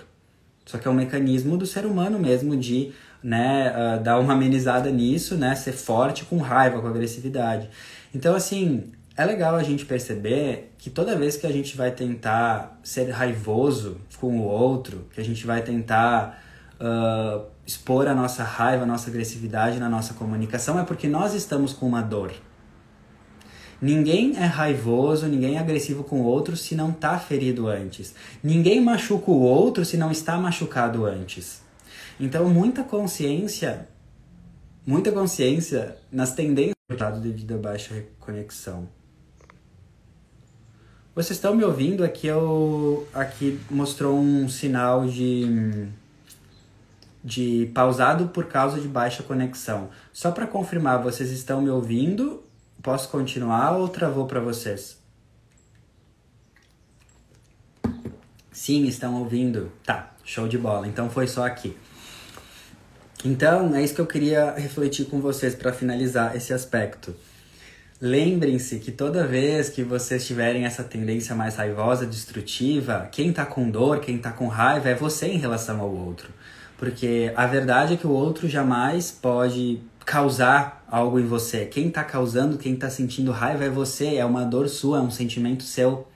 [0.64, 2.92] Só que é um mecanismo do ser humano mesmo de
[3.24, 7.68] né, uh, dar uma amenizada nisso, né, ser forte com raiva, com agressividade.
[8.14, 12.80] Então, assim, é legal a gente perceber que toda vez que a gente vai tentar
[12.84, 16.44] ser raivoso com o outro, que a gente vai tentar
[16.80, 21.74] uh, expor a nossa raiva, a nossa agressividade na nossa comunicação é porque nós estamos
[21.74, 22.34] com uma dor.
[23.82, 28.16] Ninguém é raivoso, ninguém é agressivo com o outro se não está ferido antes.
[28.42, 31.62] Ninguém machuca o outro se não está machucado antes.
[32.18, 33.88] Então, muita consciência,
[34.86, 36.74] muita consciência nas tendências
[37.22, 38.88] devido à baixa conexão.
[41.14, 42.04] Vocês estão me ouvindo?
[42.04, 45.90] Aqui eu aqui mostrou um sinal de
[47.24, 49.90] de pausado por causa de baixa conexão.
[50.14, 52.44] Só para confirmar, vocês estão me ouvindo?
[52.82, 54.98] Posso continuar ou travou para vocês?
[58.52, 59.72] Sim, estão ouvindo.
[59.86, 60.88] Tá, show de bola.
[60.88, 61.76] Então foi só aqui.
[63.26, 67.16] Então, é isso que eu queria refletir com vocês para finalizar esse aspecto.
[68.00, 73.70] Lembrem-se que toda vez que vocês tiverem essa tendência mais raivosa, destrutiva, quem tá com
[73.72, 76.32] dor, quem tá com raiva é você em relação ao outro.
[76.78, 81.66] Porque a verdade é que o outro jamais pode causar algo em você.
[81.66, 85.12] Quem está causando, quem está sentindo raiva é você, é uma dor sua, é um
[85.12, 86.08] sentimento seu.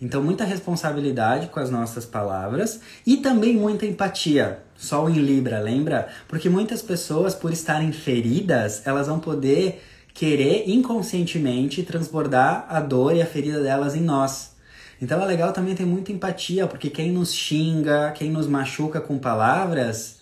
[0.00, 4.60] Então, muita responsabilidade com as nossas palavras e também muita empatia.
[4.74, 6.08] Sol em Libra, lembra?
[6.26, 9.82] Porque muitas pessoas, por estarem feridas, elas vão poder
[10.14, 14.52] querer inconscientemente transbordar a dor e a ferida delas em nós.
[15.00, 19.18] Então é legal também ter muita empatia, porque quem nos xinga, quem nos machuca com
[19.18, 20.20] palavras,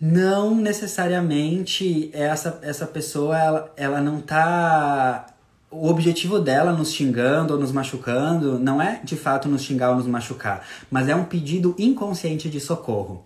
[0.00, 5.26] não necessariamente essa, essa pessoa ela, ela não tá
[5.70, 9.96] o objetivo dela nos xingando ou nos machucando não é de fato nos xingar ou
[9.96, 13.24] nos machucar, mas é um pedido inconsciente de socorro.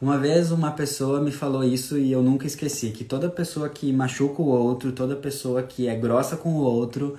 [0.00, 3.90] Uma vez uma pessoa me falou isso e eu nunca esqueci, que toda pessoa que
[3.92, 7.16] machuca o outro, toda pessoa que é grossa com o outro,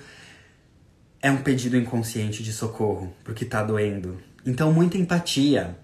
[1.20, 4.18] é um pedido inconsciente de socorro, porque tá doendo.
[4.46, 5.76] Então, muita empatia.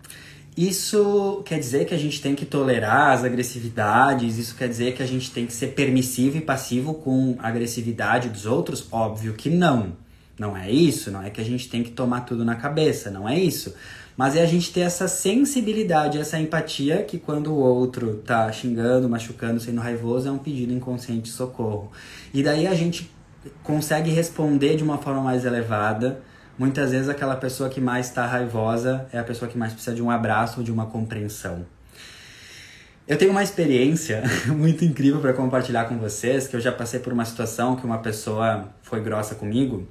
[0.57, 5.03] Isso quer dizer que a gente tem que tolerar as agressividades, isso quer dizer que
[5.03, 8.87] a gente tem que ser permissivo e passivo com a agressividade dos outros?
[8.93, 9.97] Óbvio que não.
[10.39, 13.29] Não é isso, não é que a gente tem que tomar tudo na cabeça, não
[13.29, 13.75] é isso.
[14.17, 19.09] Mas é a gente ter essa sensibilidade, essa empatia que quando o outro tá xingando,
[19.09, 21.91] machucando, sendo raivoso, é um pedido inconsciente de socorro.
[22.33, 23.11] E daí a gente
[23.63, 26.21] consegue responder de uma forma mais elevada.
[26.59, 30.03] Muitas vezes aquela pessoa que mais está raivosa é a pessoa que mais precisa de
[30.03, 31.67] um abraço ou de uma compreensão.
[33.07, 37.13] Eu tenho uma experiência muito incrível para compartilhar com vocês, que eu já passei por
[37.13, 39.87] uma situação que uma pessoa foi grossa comigo.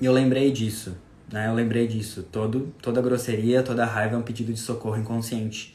[0.00, 0.94] E eu lembrei disso.
[1.32, 1.48] Né?
[1.48, 2.24] Eu lembrei disso.
[2.24, 5.74] Todo, toda grosseria, toda raiva é um pedido de socorro inconsciente.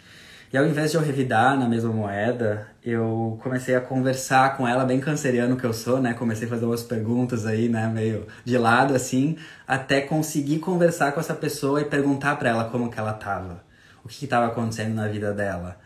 [0.52, 4.86] E ao invés de eu revidar na mesma moeda, eu comecei a conversar com ela,
[4.86, 6.14] bem canceriano que eu sou, né?
[6.14, 7.86] Comecei a fazer umas perguntas aí, né?
[7.88, 9.38] Meio de lado, assim,
[9.68, 13.62] até conseguir conversar com essa pessoa e perguntar para ela como que ela tava.
[14.06, 15.78] O que estava acontecendo na vida dela.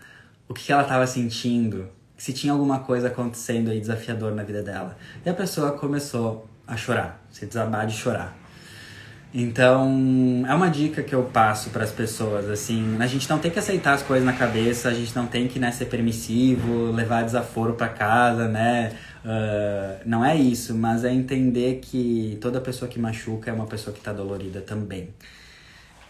[0.47, 1.89] O que, que ela estava sentindo.
[2.16, 4.95] Se tinha alguma coisa acontecendo aí desafiador na vida dela.
[5.26, 8.40] E a pessoa começou a chorar, se desabar de chorar.
[9.34, 13.49] Então, é uma dica que eu passo para as pessoas, assim, a gente não tem
[13.49, 17.23] que aceitar as coisas na cabeça, a gente não tem que né, ser permissivo, levar
[17.23, 18.91] desaforo para casa, né?
[19.23, 23.93] Uh, não é isso, mas é entender que toda pessoa que machuca é uma pessoa
[23.93, 25.13] que está dolorida também.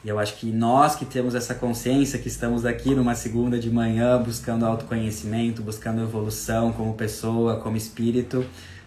[0.03, 3.69] E eu acho que nós que temos essa consciência, que estamos aqui numa segunda de
[3.69, 8.43] manhã buscando autoconhecimento, buscando evolução como pessoa, como espírito,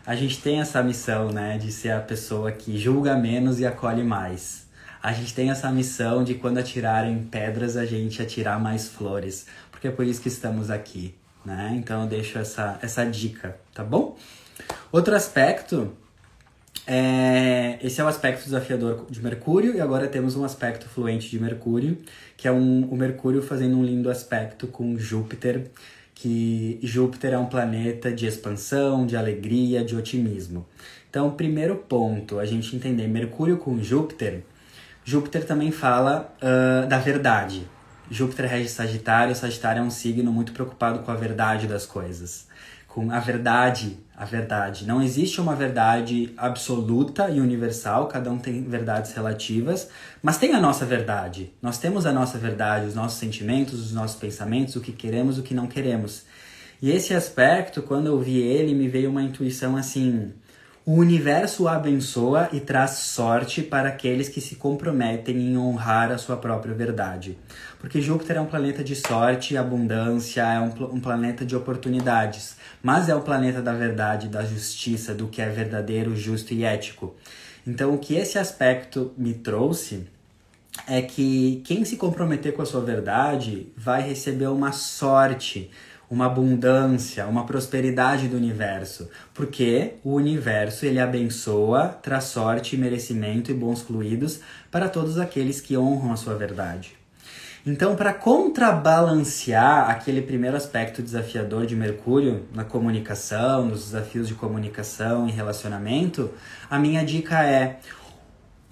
[0.06, 4.02] a gente tem essa missão, né, de ser a pessoa que julga menos e acolhe
[4.02, 4.66] mais.
[5.02, 9.88] A gente tem essa missão de quando atirarem pedras, a gente atirar mais flores, porque
[9.88, 11.74] é por isso que estamos aqui, né?
[11.76, 14.16] Então eu deixo essa, essa dica, tá bom?
[14.90, 15.92] Outro aspecto
[16.86, 21.40] é, esse é o aspecto desafiador de Mercúrio, e agora temos um aspecto fluente de
[21.40, 21.98] Mercúrio,
[22.36, 25.70] que é um, o Mercúrio fazendo um lindo aspecto com Júpiter,
[26.14, 30.66] que Júpiter é um planeta de expansão, de alegria, de otimismo.
[31.10, 34.42] Então, primeiro ponto, a gente entender Mercúrio com Júpiter.
[35.04, 37.66] Júpiter também fala uh, da verdade.
[38.10, 42.46] Júpiter rege Sagitário, Sagitário é um signo muito preocupado com a verdade das coisas
[42.94, 44.86] com a verdade, a verdade.
[44.86, 49.88] Não existe uma verdade absoluta e universal, cada um tem verdades relativas,
[50.22, 51.52] mas tem a nossa verdade.
[51.60, 55.42] Nós temos a nossa verdade, os nossos sentimentos, os nossos pensamentos, o que queremos, o
[55.42, 56.22] que não queremos.
[56.80, 60.32] E esse aspecto, quando eu vi ele, me veio uma intuição assim:
[60.86, 66.18] o universo o abençoa e traz sorte para aqueles que se comprometem em honrar a
[66.18, 67.38] sua própria verdade.
[67.80, 72.56] Porque Júpiter é um planeta de sorte e abundância, é um, um planeta de oportunidades
[72.84, 77.16] mas é o planeta da verdade, da justiça, do que é verdadeiro, justo e ético.
[77.66, 80.06] Então, o que esse aspecto me trouxe
[80.86, 85.70] é que quem se comprometer com a sua verdade vai receber uma sorte,
[86.10, 93.54] uma abundância, uma prosperidade do universo, porque o universo ele abençoa, traz sorte, merecimento e
[93.54, 94.40] bons fluidos
[94.70, 96.96] para todos aqueles que honram a sua verdade.
[97.66, 105.26] Então, para contrabalancear aquele primeiro aspecto desafiador de Mercúrio na comunicação, nos desafios de comunicação
[105.26, 106.30] e relacionamento,
[106.68, 107.78] a minha dica é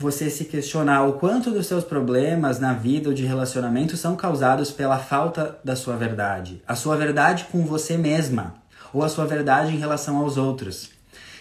[0.02, 4.72] você se questionar o quanto dos seus problemas na vida ou de relacionamento são causados
[4.72, 8.54] pela falta da sua verdade, a sua verdade com você mesma
[8.92, 10.90] ou a sua verdade em relação aos outros.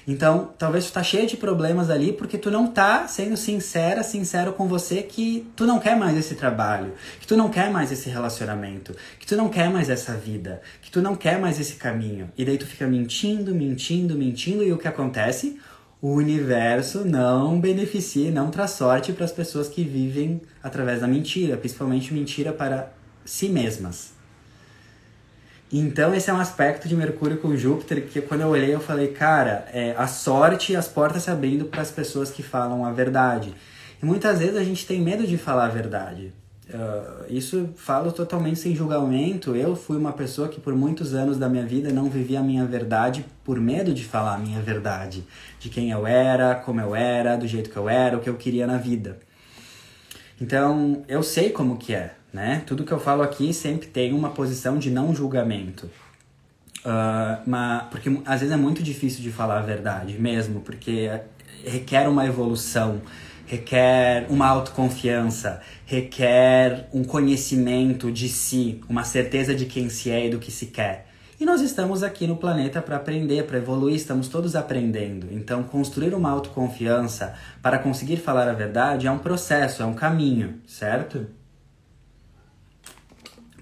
[0.07, 4.53] Então, talvez tu tá cheio de problemas ali porque tu não tá sendo sincera, sincero
[4.53, 8.09] com você que tu não quer mais esse trabalho, que tu não quer mais esse
[8.09, 12.31] relacionamento, que tu não quer mais essa vida, que tu não quer mais esse caminho.
[12.37, 15.59] E daí tu fica mentindo, mentindo, mentindo e o que acontece?
[16.01, 21.55] O universo não beneficia, não traz sorte para as pessoas que vivem através da mentira,
[21.57, 22.91] principalmente mentira para
[23.23, 24.11] si mesmas.
[25.71, 29.09] Então esse é um aspecto de Mercúrio com Júpiter que quando eu olhei eu falei,
[29.09, 32.91] cara, é a sorte e as portas se abrindo para as pessoas que falam a
[32.91, 33.53] verdade.
[34.01, 36.33] E muitas vezes a gente tem medo de falar a verdade.
[36.73, 39.55] Uh, isso falo totalmente sem julgamento.
[39.55, 42.65] Eu fui uma pessoa que por muitos anos da minha vida não vivia a minha
[42.65, 45.25] verdade por medo de falar a minha verdade,
[45.59, 48.35] de quem eu era, como eu era, do jeito que eu era, o que eu
[48.35, 49.19] queria na vida.
[50.39, 52.63] Então, eu sei como que é, né?
[52.65, 55.89] Tudo que eu falo aqui sempre tem uma posição de não julgamento.
[56.85, 61.11] Uh, mas, porque às vezes é muito difícil de falar a verdade mesmo, porque
[61.63, 63.01] requer uma evolução,
[63.51, 70.29] requer uma autoconfiança, requer um conhecimento de si, uma certeza de quem se é e
[70.29, 71.07] do que se quer.
[71.37, 75.27] E nós estamos aqui no planeta para aprender, para evoluir, estamos todos aprendendo.
[75.31, 80.61] Então, construir uma autoconfiança para conseguir falar a verdade é um processo, é um caminho,
[80.65, 81.27] certo?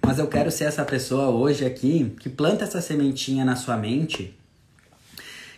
[0.06, 4.38] Mas eu quero ser essa pessoa hoje aqui que planta essa sementinha na sua mente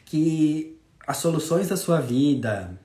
[0.05, 2.79] que as soluções da sua vida,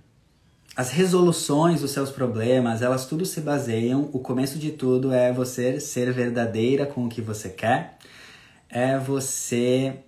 [0.77, 4.11] as resoluções dos seus problemas, elas tudo se baseiam.
[4.13, 7.97] O começo de tudo é você ser verdadeira com o que você quer
[8.69, 10.01] é você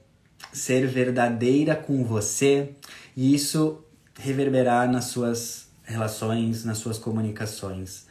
[0.53, 2.71] ser verdadeira com você
[3.17, 3.83] e isso
[4.19, 8.07] reverberar nas suas relações, nas suas comunicações.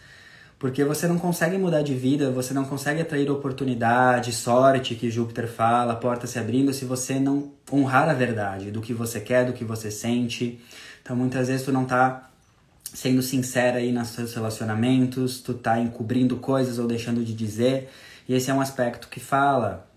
[0.57, 5.47] Porque você não consegue mudar de vida, você não consegue atrair oportunidade, sorte que Júpiter
[5.47, 9.53] fala, porta se abrindo, se você não honrar a verdade do que você quer, do
[9.53, 10.59] que você sente.
[11.03, 12.26] Então muitas vezes tu não tá
[12.97, 17.91] sendo sincera aí nos seus relacionamentos, tu tá encobrindo coisas ou deixando de dizer.
[18.27, 19.87] E esse é um aspecto que fala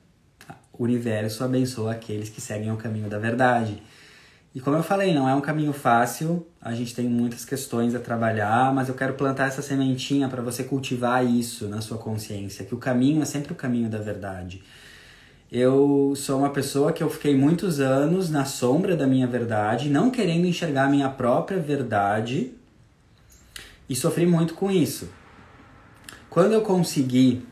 [0.79, 3.83] o universo abençoa aqueles que seguem o caminho da verdade.
[4.55, 7.99] E como eu falei, não é um caminho fácil, a gente tem muitas questões a
[8.01, 12.75] trabalhar, mas eu quero plantar essa sementinha para você cultivar isso na sua consciência, que
[12.75, 14.63] o caminho é sempre o caminho da verdade.
[15.51, 20.11] Eu sou uma pessoa que eu fiquei muitos anos na sombra da minha verdade, não
[20.11, 22.60] querendo enxergar a minha própria verdade,
[23.91, 25.09] e sofri muito com isso.
[26.31, 27.45] Quando eu consegui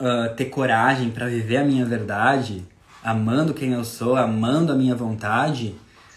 [0.00, 2.64] uh, ter coragem para viver a minha verdade,
[3.02, 5.74] amando quem eu sou, amando a minha vontade,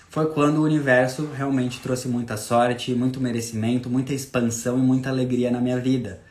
[0.09, 5.51] foi quando o universo realmente trouxe muita sorte, muito merecimento, muita expansão e muita alegria
[5.51, 6.21] na minha vida.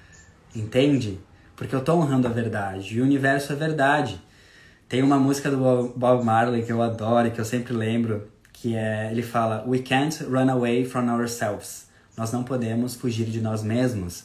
[0.55, 1.21] Entende?
[1.55, 2.97] Porque eu tô honrando a verdade.
[2.97, 4.19] E o universo é verdade.
[4.89, 8.75] Tem uma música do Bob Marley que eu adoro e que eu sempre lembro, que
[8.75, 11.86] é ele fala: "We can't run away from ourselves".
[12.17, 14.25] Nós não podemos fugir de nós mesmos.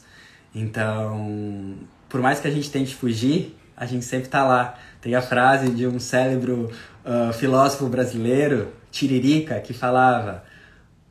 [0.55, 1.75] Então,
[2.07, 4.75] por mais que a gente tente fugir, a gente sempre está lá.
[5.01, 6.69] Tem a frase de um cérebro
[7.05, 10.43] uh, filósofo brasileiro, Tiririca, que falava: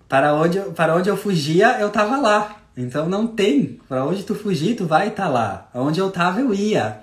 [0.08, 2.56] para onde, eu, para onde eu fugia, eu estava lá.
[2.76, 3.78] Então não tem.
[3.88, 5.70] Para onde tu fugir, tu vai estar tá lá.
[5.74, 7.00] Onde eu estava, eu ia.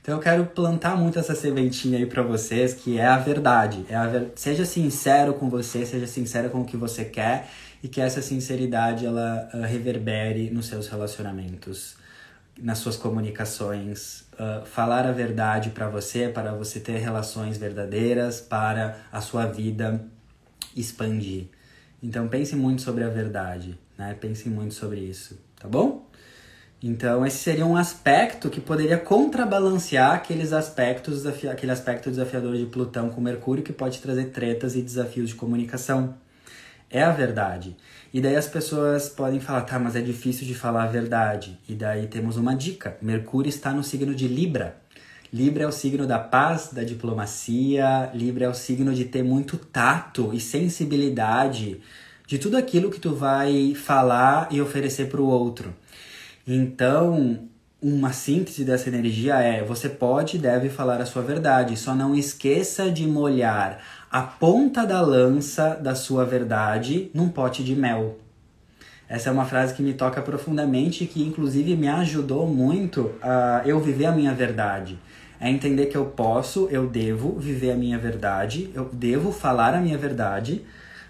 [0.00, 3.84] Então eu quero plantar muito essa sementinha aí para vocês, que é a verdade.
[3.88, 4.32] É a ver...
[4.34, 7.50] Seja sincero com você, seja sincero com o que você quer
[7.82, 11.96] e que essa sinceridade ela uh, reverbere nos seus relacionamentos
[12.62, 18.98] nas suas comunicações, uh, falar a verdade para você, para você ter relações verdadeiras, para
[19.10, 20.04] a sua vida
[20.76, 21.46] expandir.
[22.02, 24.16] Então pense muito sobre a verdade, né?
[24.18, 26.06] Pense muito sobre isso, tá bom?
[26.82, 33.10] Então esse seria um aspecto que poderia contrabalancear aqueles aspectos, aquele aspecto desafiador de Plutão
[33.10, 36.14] com Mercúrio que pode trazer tretas e desafios de comunicação.
[36.90, 37.76] É a verdade.
[38.12, 41.56] E daí as pessoas podem falar, tá, mas é difícil de falar a verdade.
[41.68, 44.76] E daí temos uma dica: Mercúrio está no signo de Libra.
[45.32, 49.56] Libra é o signo da paz, da diplomacia, Libra é o signo de ter muito
[49.56, 51.80] tato e sensibilidade
[52.26, 55.72] de tudo aquilo que tu vai falar e oferecer para o outro.
[56.44, 57.48] Então,
[57.80, 62.12] uma síntese dessa energia é: você pode e deve falar a sua verdade, só não
[62.12, 63.80] esqueça de molhar
[64.10, 68.18] a ponta da lança da sua verdade num pote de mel.
[69.08, 73.62] Essa é uma frase que me toca profundamente e que, inclusive, me ajudou muito a
[73.64, 74.98] eu viver a minha verdade.
[75.38, 79.80] É entender que eu posso, eu devo viver a minha verdade, eu devo falar a
[79.80, 80.64] minha verdade.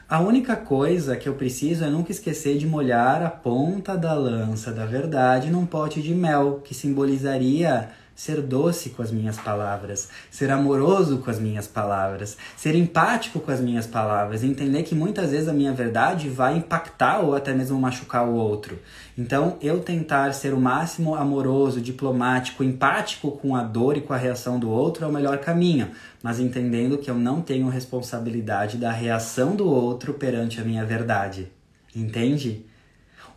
[0.07, 4.73] A única coisa que eu preciso é nunca esquecer de molhar a ponta da lança
[4.73, 7.89] da verdade num pote de mel, que simbolizaria
[8.21, 13.51] ser doce com as minhas palavras, ser amoroso com as minhas palavras, ser empático com
[13.51, 17.81] as minhas palavras, entender que muitas vezes a minha verdade vai impactar ou até mesmo
[17.81, 18.79] machucar o outro.
[19.17, 24.19] Então, eu tentar ser o máximo amoroso, diplomático, empático com a dor e com a
[24.19, 25.91] reação do outro é o melhor caminho,
[26.23, 31.51] mas entendendo que eu não tenho responsabilidade da reação do outro perante a minha verdade.
[31.97, 32.67] Entende?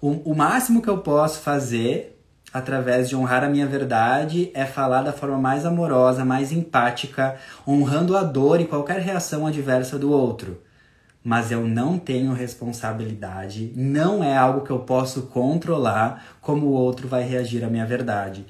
[0.02, 2.13] O, o máximo que eu posso fazer
[2.54, 7.36] através de honrar a minha verdade, é falar da forma mais amorosa, mais empática,
[7.68, 10.62] honrando a dor e qualquer reação adversa do outro.
[11.24, 17.08] Mas eu não tenho responsabilidade, não é algo que eu posso controlar como o outro
[17.08, 18.46] vai reagir à minha verdade.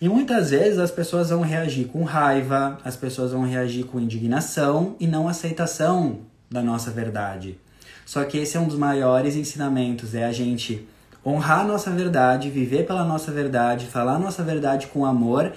[0.00, 4.94] E muitas vezes as pessoas vão reagir com raiva, as pessoas vão reagir com indignação
[5.00, 7.58] e não aceitação da nossa verdade.
[8.06, 10.86] Só que esse é um dos maiores ensinamentos, é a gente
[11.28, 15.52] honrar a nossa verdade, viver pela nossa verdade, falar a nossa verdade com amor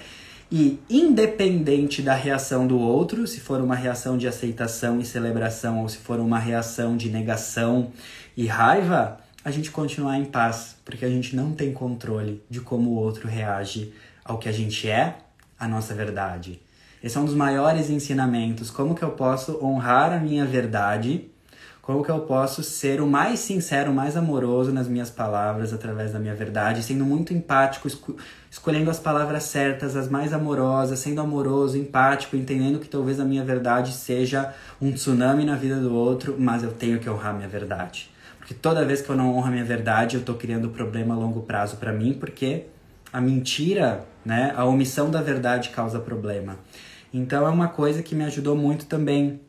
[0.51, 5.87] e independente da reação do outro, se for uma reação de aceitação e celebração ou
[5.87, 7.93] se for uma reação de negação
[8.35, 12.91] e raiva, a gente continuar em paz, porque a gente não tem controle de como
[12.91, 13.93] o outro reage
[14.25, 15.15] ao que a gente é,
[15.57, 16.61] a nossa verdade.
[17.01, 18.69] Esse é um dos maiores ensinamentos.
[18.69, 21.30] Como que eu posso honrar a minha verdade?
[21.91, 26.13] Como que eu posso ser o mais sincero, o mais amoroso nas minhas palavras através
[26.13, 28.15] da minha verdade, sendo muito empático, esco
[28.49, 33.43] escolhendo as palavras certas, as mais amorosas, sendo amoroso, empático, entendendo que talvez a minha
[33.43, 38.09] verdade seja um tsunami na vida do outro, mas eu tenho que honrar minha verdade.
[38.37, 41.17] Porque toda vez que eu não honro a minha verdade, eu tô criando problema a
[41.17, 42.67] longo prazo para mim, porque
[43.11, 46.55] a mentira, né, a omissão da verdade causa problema.
[47.13, 49.41] Então é uma coisa que me ajudou muito também.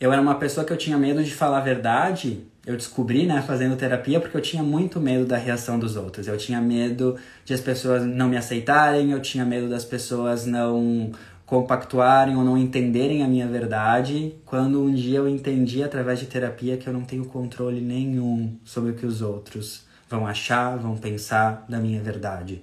[0.00, 2.42] Eu era uma pessoa que eu tinha medo de falar a verdade.
[2.66, 6.26] Eu descobri, né, fazendo terapia, porque eu tinha muito medo da reação dos outros.
[6.26, 11.12] Eu tinha medo de as pessoas não me aceitarem, eu tinha medo das pessoas não
[11.44, 16.76] compactuarem ou não entenderem a minha verdade, quando um dia eu entendi através de terapia
[16.76, 21.64] que eu não tenho controle nenhum sobre o que os outros vão achar, vão pensar
[21.68, 22.62] da minha verdade.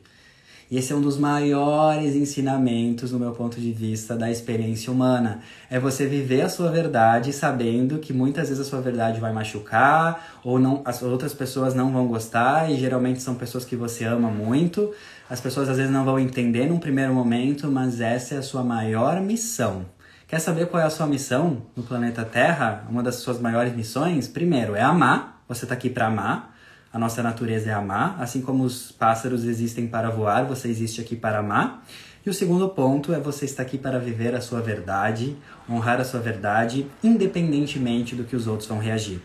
[0.69, 5.39] E esse é um dos maiores ensinamentos, no meu ponto de vista, da experiência humana.
[5.69, 10.39] É você viver a sua verdade sabendo que muitas vezes a sua verdade vai machucar,
[10.43, 14.29] ou não, as outras pessoas não vão gostar, e geralmente são pessoas que você ama
[14.29, 14.93] muito.
[15.29, 18.61] As pessoas às vezes não vão entender num primeiro momento, mas essa é a sua
[18.61, 19.85] maior missão.
[20.27, 22.85] Quer saber qual é a sua missão no planeta Terra?
[22.89, 24.27] Uma das suas maiores missões?
[24.27, 25.41] Primeiro, é amar.
[25.47, 26.56] Você está aqui para amar.
[26.97, 31.15] A nossa natureza é amar, assim como os pássaros existem para voar, você existe aqui
[31.15, 31.85] para amar.
[32.25, 35.37] E o segundo ponto é você estar aqui para viver a sua verdade,
[35.69, 39.21] honrar a sua verdade, independentemente do que os outros vão reagir.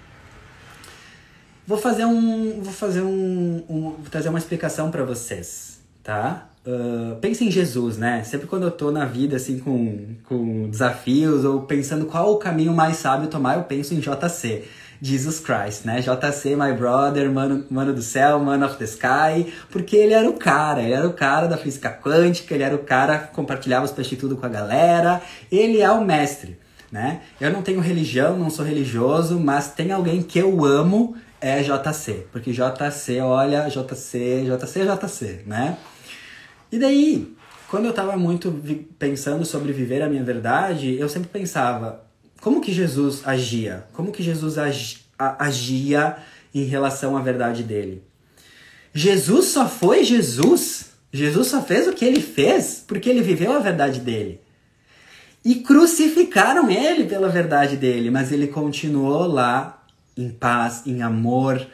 [1.67, 6.49] Vou fazer um, vou fazer um, um vou trazer uma explicação para vocês, tá?
[6.67, 8.23] Uh, pense em Jesus, né?
[8.23, 12.75] Sempre quando eu tô na vida assim com, com desafios ou pensando qual o caminho
[12.75, 14.63] mais sábio tomar, eu penso em JC.
[15.05, 16.01] Jesus Christ, né?
[16.01, 20.35] JC, my brother, mano, mano do céu, man of the sky, porque ele era o
[20.35, 23.91] cara, ele era o cara da física quântica, ele era o cara que compartilhava os
[23.91, 26.57] peixes tudo com a galera, ele é o mestre,
[26.93, 27.23] né?
[27.41, 32.29] Eu não tenho religião, não sou religioso, mas tem alguém que eu amo, é JC,
[32.31, 35.79] porque JC, olha, JC, JC, JC, né?
[36.71, 37.35] E daí,
[37.69, 38.55] quando eu tava muito
[39.01, 42.05] pensando sobre viver a minha verdade, eu sempre pensava,
[42.43, 43.87] como que Jesus agia?
[43.93, 44.57] Como que Jesus
[45.17, 46.17] agia
[46.53, 48.03] em relação à verdade dele?
[48.93, 50.91] Jesus só foi Jesus.
[51.13, 54.41] Jesus só fez o que ele fez porque ele viveu a verdade dele.
[55.45, 59.81] E crucificaram ele pela verdade dele, mas ele continuou lá
[60.17, 61.65] em paz, em amor,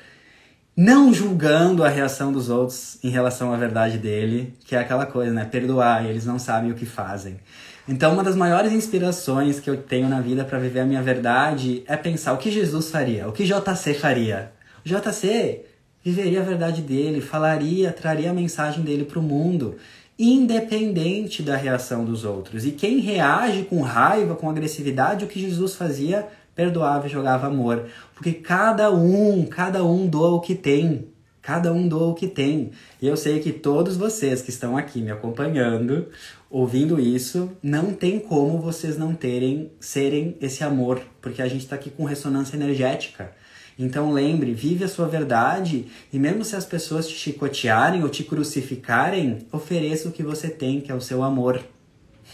[0.76, 5.32] não julgando a reação dos outros em relação à verdade dele, que é aquela coisa,
[5.32, 5.46] né?
[5.46, 7.40] Perdoar, eles não sabem o que fazem.
[7.88, 11.82] Então, uma das maiores inspirações que eu tenho na vida para viver a minha verdade
[11.86, 14.52] é pensar o que Jesus faria, o que JC faria.
[14.84, 15.64] O JC
[16.04, 19.76] viveria a verdade dele, falaria, traria a mensagem dele para o mundo,
[20.18, 22.66] independente da reação dos outros.
[22.66, 27.86] E quem reage com raiva, com agressividade, o que Jesus fazia, perdoava e jogava amor.
[28.14, 31.08] Porque cada um, cada um doa o que tem.
[31.40, 32.72] Cada um doa o que tem.
[33.00, 36.08] E eu sei que todos vocês que estão aqui me acompanhando,
[36.50, 41.76] ouvindo isso, não tem como vocês não terem, serem esse amor, porque a gente está
[41.76, 43.32] aqui com ressonância energética.
[43.78, 48.24] Então lembre, vive a sua verdade e mesmo se as pessoas te chicotearem ou te
[48.24, 51.62] crucificarem, ofereça o que você tem, que é o seu amor.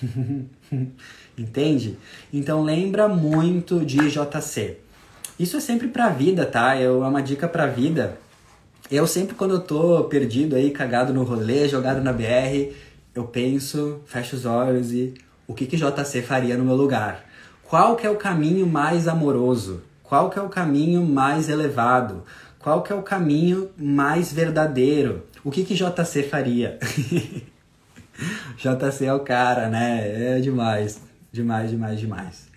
[1.36, 1.98] Entende?
[2.32, 4.78] Então lembra muito de JC.
[5.38, 6.76] Isso é sempre pra vida, tá?
[6.76, 8.16] É uma dica pra vida.
[8.90, 12.72] Eu sempre, quando eu tô perdido aí, cagado no rolê, jogado na BR,
[13.14, 15.14] eu penso, fecho os olhos e
[15.46, 17.24] o que que JC faria no meu lugar?
[17.62, 19.82] Qual que é o caminho mais amoroso?
[20.02, 22.24] Qual que é o caminho mais elevado?
[22.58, 25.26] Qual que é o caminho mais verdadeiro?
[25.42, 26.78] O que que JC faria?
[28.56, 30.36] JC é o cara, né?
[30.36, 31.00] É demais.
[31.32, 32.48] Demais, demais, demais.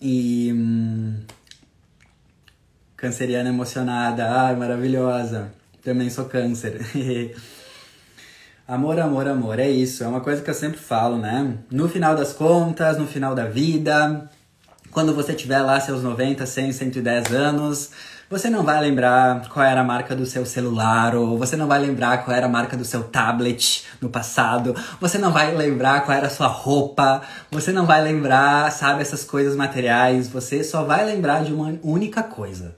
[0.00, 1.20] E hum,
[2.96, 4.30] Canceriana emocionada.
[4.30, 5.52] Ai, maravilhosa.
[5.82, 6.80] Também sou câncer.
[8.68, 9.58] amor, amor, amor.
[9.58, 10.04] É isso.
[10.04, 11.58] É uma coisa que eu sempre falo, né?
[11.70, 14.30] No final das contas, no final da vida,
[14.92, 17.90] quando você tiver lá seus 90, 100, 110 anos,
[18.30, 21.80] você não vai lembrar qual era a marca do seu celular, ou você não vai
[21.80, 26.16] lembrar qual era a marca do seu tablet no passado, você não vai lembrar qual
[26.16, 31.04] era a sua roupa, você não vai lembrar, sabe, essas coisas materiais, você só vai
[31.04, 32.76] lembrar de uma única coisa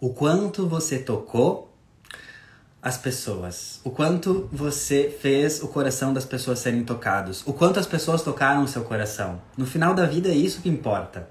[0.00, 1.75] o quanto você tocou
[2.86, 7.86] as pessoas, o quanto você fez o coração das pessoas serem tocados, o quanto as
[7.86, 9.42] pessoas tocaram o seu coração.
[9.58, 11.28] No final da vida é isso que importa.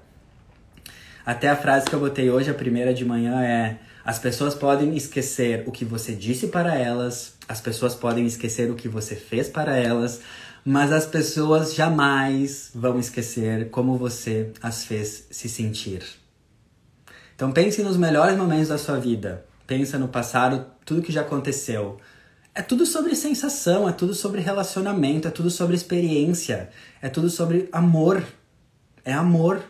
[1.24, 4.94] Até a frase que eu botei hoje, a primeira de manhã, é: as pessoas podem
[4.98, 9.48] esquecer o que você disse para elas, as pessoas podem esquecer o que você fez
[9.48, 10.20] para elas,
[10.62, 16.02] mas as pessoas jamais vão esquecer como você as fez se sentir.
[17.34, 19.45] Então pense nos melhores momentos da sua vida.
[19.66, 21.98] Pensa no passado, tudo que já aconteceu.
[22.54, 26.70] É tudo sobre sensação, é tudo sobre relacionamento, é tudo sobre experiência,
[27.02, 28.24] é tudo sobre amor.
[29.04, 29.62] É amor.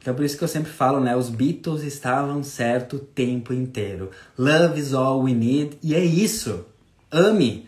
[0.00, 1.16] Então por isso que eu sempre falo, né?
[1.16, 4.10] Os Beatles estavam certo o tempo inteiro.
[4.38, 5.78] Love is all we need.
[5.82, 6.66] E é isso.
[7.10, 7.66] Ame.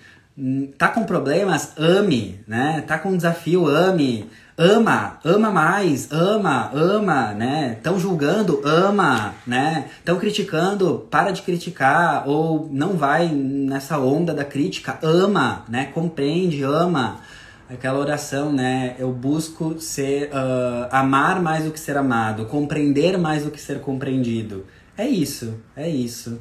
[0.76, 1.72] Tá com problemas?
[1.76, 2.82] Ame, né?
[2.86, 3.66] Tá com um desafio?
[3.66, 7.74] Ame ama, ama mais, ama, ama, né?
[7.78, 9.88] Estão julgando, ama, né?
[10.00, 15.86] Estão criticando, para de criticar ou não vai nessa onda da crítica, ama, né?
[15.94, 17.20] Compreende, ama.
[17.70, 18.96] Aquela oração, né?
[18.98, 23.80] Eu busco ser, uh, amar mais do que ser amado, compreender mais do que ser
[23.80, 24.66] compreendido.
[24.96, 26.40] É isso, é isso.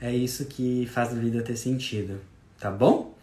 [0.00, 2.20] É isso que faz a vida ter sentido,
[2.58, 3.17] tá bom?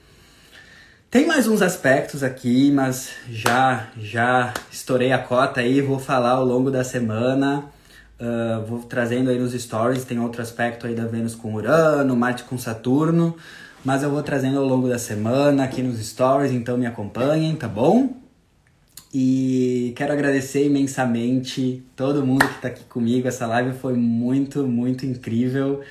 [1.10, 6.46] Tem mais uns aspectos aqui, mas já já estourei a cota aí, vou falar ao
[6.46, 7.66] longo da semana.
[8.20, 12.44] Uh, vou trazendo aí nos stories, tem outro aspecto aí da Vênus com Urano, Marte
[12.44, 13.36] com Saturno,
[13.84, 17.68] mas eu vou trazendo ao longo da semana aqui nos stories, então me acompanhem, tá
[17.68, 18.16] bom?
[19.14, 23.28] E quero agradecer imensamente todo mundo que está aqui comigo.
[23.28, 25.82] Essa live foi muito, muito incrível.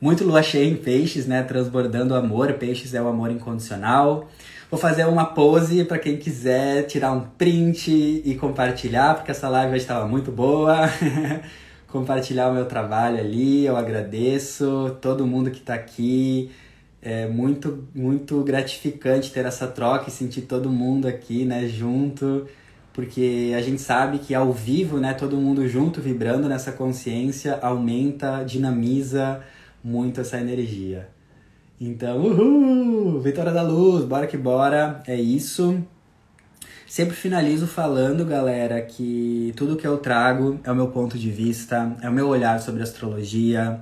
[0.00, 1.42] Muito lua cheia em peixes, né?
[1.42, 2.54] Transbordando amor.
[2.54, 4.30] Peixes é o amor incondicional.
[4.70, 7.90] Vou fazer uma pose para quem quiser tirar um print
[8.24, 10.88] e compartilhar, porque essa live hoje estava muito boa.
[11.90, 16.52] compartilhar o meu trabalho ali, eu agradeço todo mundo que está aqui.
[17.02, 22.46] É muito, muito gratificante ter essa troca e sentir todo mundo aqui, né, junto,
[22.92, 28.44] porque a gente sabe que ao vivo, né, todo mundo junto vibrando nessa consciência aumenta,
[28.44, 29.40] dinamiza
[29.82, 31.08] muito essa energia.
[31.82, 33.22] Então, uhul!
[33.22, 35.82] Vitória da luz, bora que bora, é isso.
[36.86, 41.96] Sempre finalizo falando, galera, que tudo que eu trago é o meu ponto de vista,
[42.02, 43.80] é o meu olhar sobre astrologia.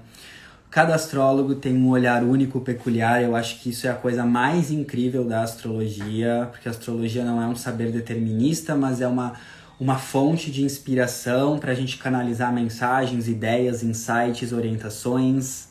[0.71, 3.21] Cada astrólogo tem um olhar único, peculiar.
[3.21, 7.43] Eu acho que isso é a coisa mais incrível da astrologia, porque a astrologia não
[7.43, 9.33] é um saber determinista, mas é uma,
[9.81, 15.68] uma fonte de inspiração para a gente canalizar mensagens, ideias, insights, orientações.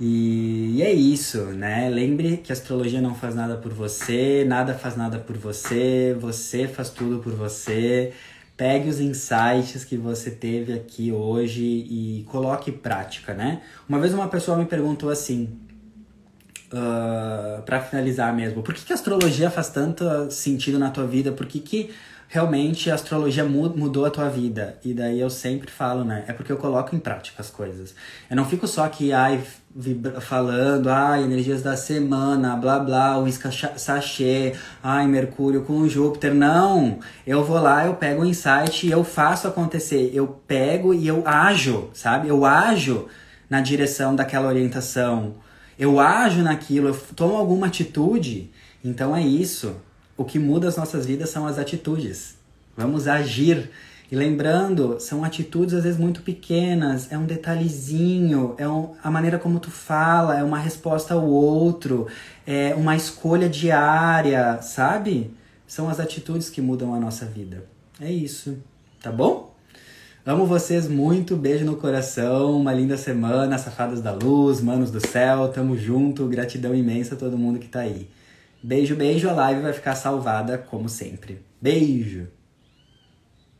[0.00, 1.90] E, e, é isso, né?
[1.90, 6.66] Lembre que a astrologia não faz nada por você, nada faz nada por você, você
[6.66, 8.12] faz tudo por você.
[8.56, 13.62] Pegue os insights que você teve aqui hoje e coloque em prática, né?
[13.88, 15.44] Uma vez uma pessoa me perguntou assim,
[16.72, 21.06] uh, ah, para finalizar mesmo, por que, que a astrologia faz tanto sentido na tua
[21.06, 21.32] vida?
[21.32, 21.90] Por que, que
[22.30, 24.78] realmente a astrologia mudou a tua vida.
[24.84, 26.24] E daí eu sempre falo, né?
[26.28, 27.92] É porque eu coloco em prática as coisas.
[28.30, 29.42] Eu não fico só aqui, ai,
[30.20, 33.26] falando, ai, energias da semana, blá blá, o
[33.76, 36.32] sachê, ai, Mercúrio com Júpiter.
[36.32, 37.00] Não!
[37.26, 40.12] Eu vou lá, eu pego o insight e eu faço acontecer.
[40.14, 42.28] Eu pego e eu ajo, sabe?
[42.28, 43.08] Eu ajo
[43.48, 45.34] na direção daquela orientação.
[45.76, 48.52] Eu ajo naquilo, eu tomo alguma atitude.
[48.84, 49.74] Então é isso.
[50.20, 52.34] O que muda as nossas vidas são as atitudes.
[52.76, 53.70] Vamos agir.
[54.12, 59.38] E lembrando, são atitudes às vezes muito pequenas, é um detalhezinho, é um, a maneira
[59.38, 62.06] como tu fala, é uma resposta ao outro,
[62.46, 65.30] é uma escolha diária, sabe?
[65.66, 67.64] São as atitudes que mudam a nossa vida.
[67.98, 68.58] É isso,
[69.00, 69.54] tá bom?
[70.26, 75.48] Amo vocês muito, beijo no coração, uma linda semana, safadas da luz, manos do céu,
[75.48, 78.06] tamo junto, gratidão imensa a todo mundo que tá aí.
[78.62, 79.28] Beijo, beijo.
[79.28, 81.44] A live vai ficar salvada como sempre.
[81.60, 82.28] Beijo!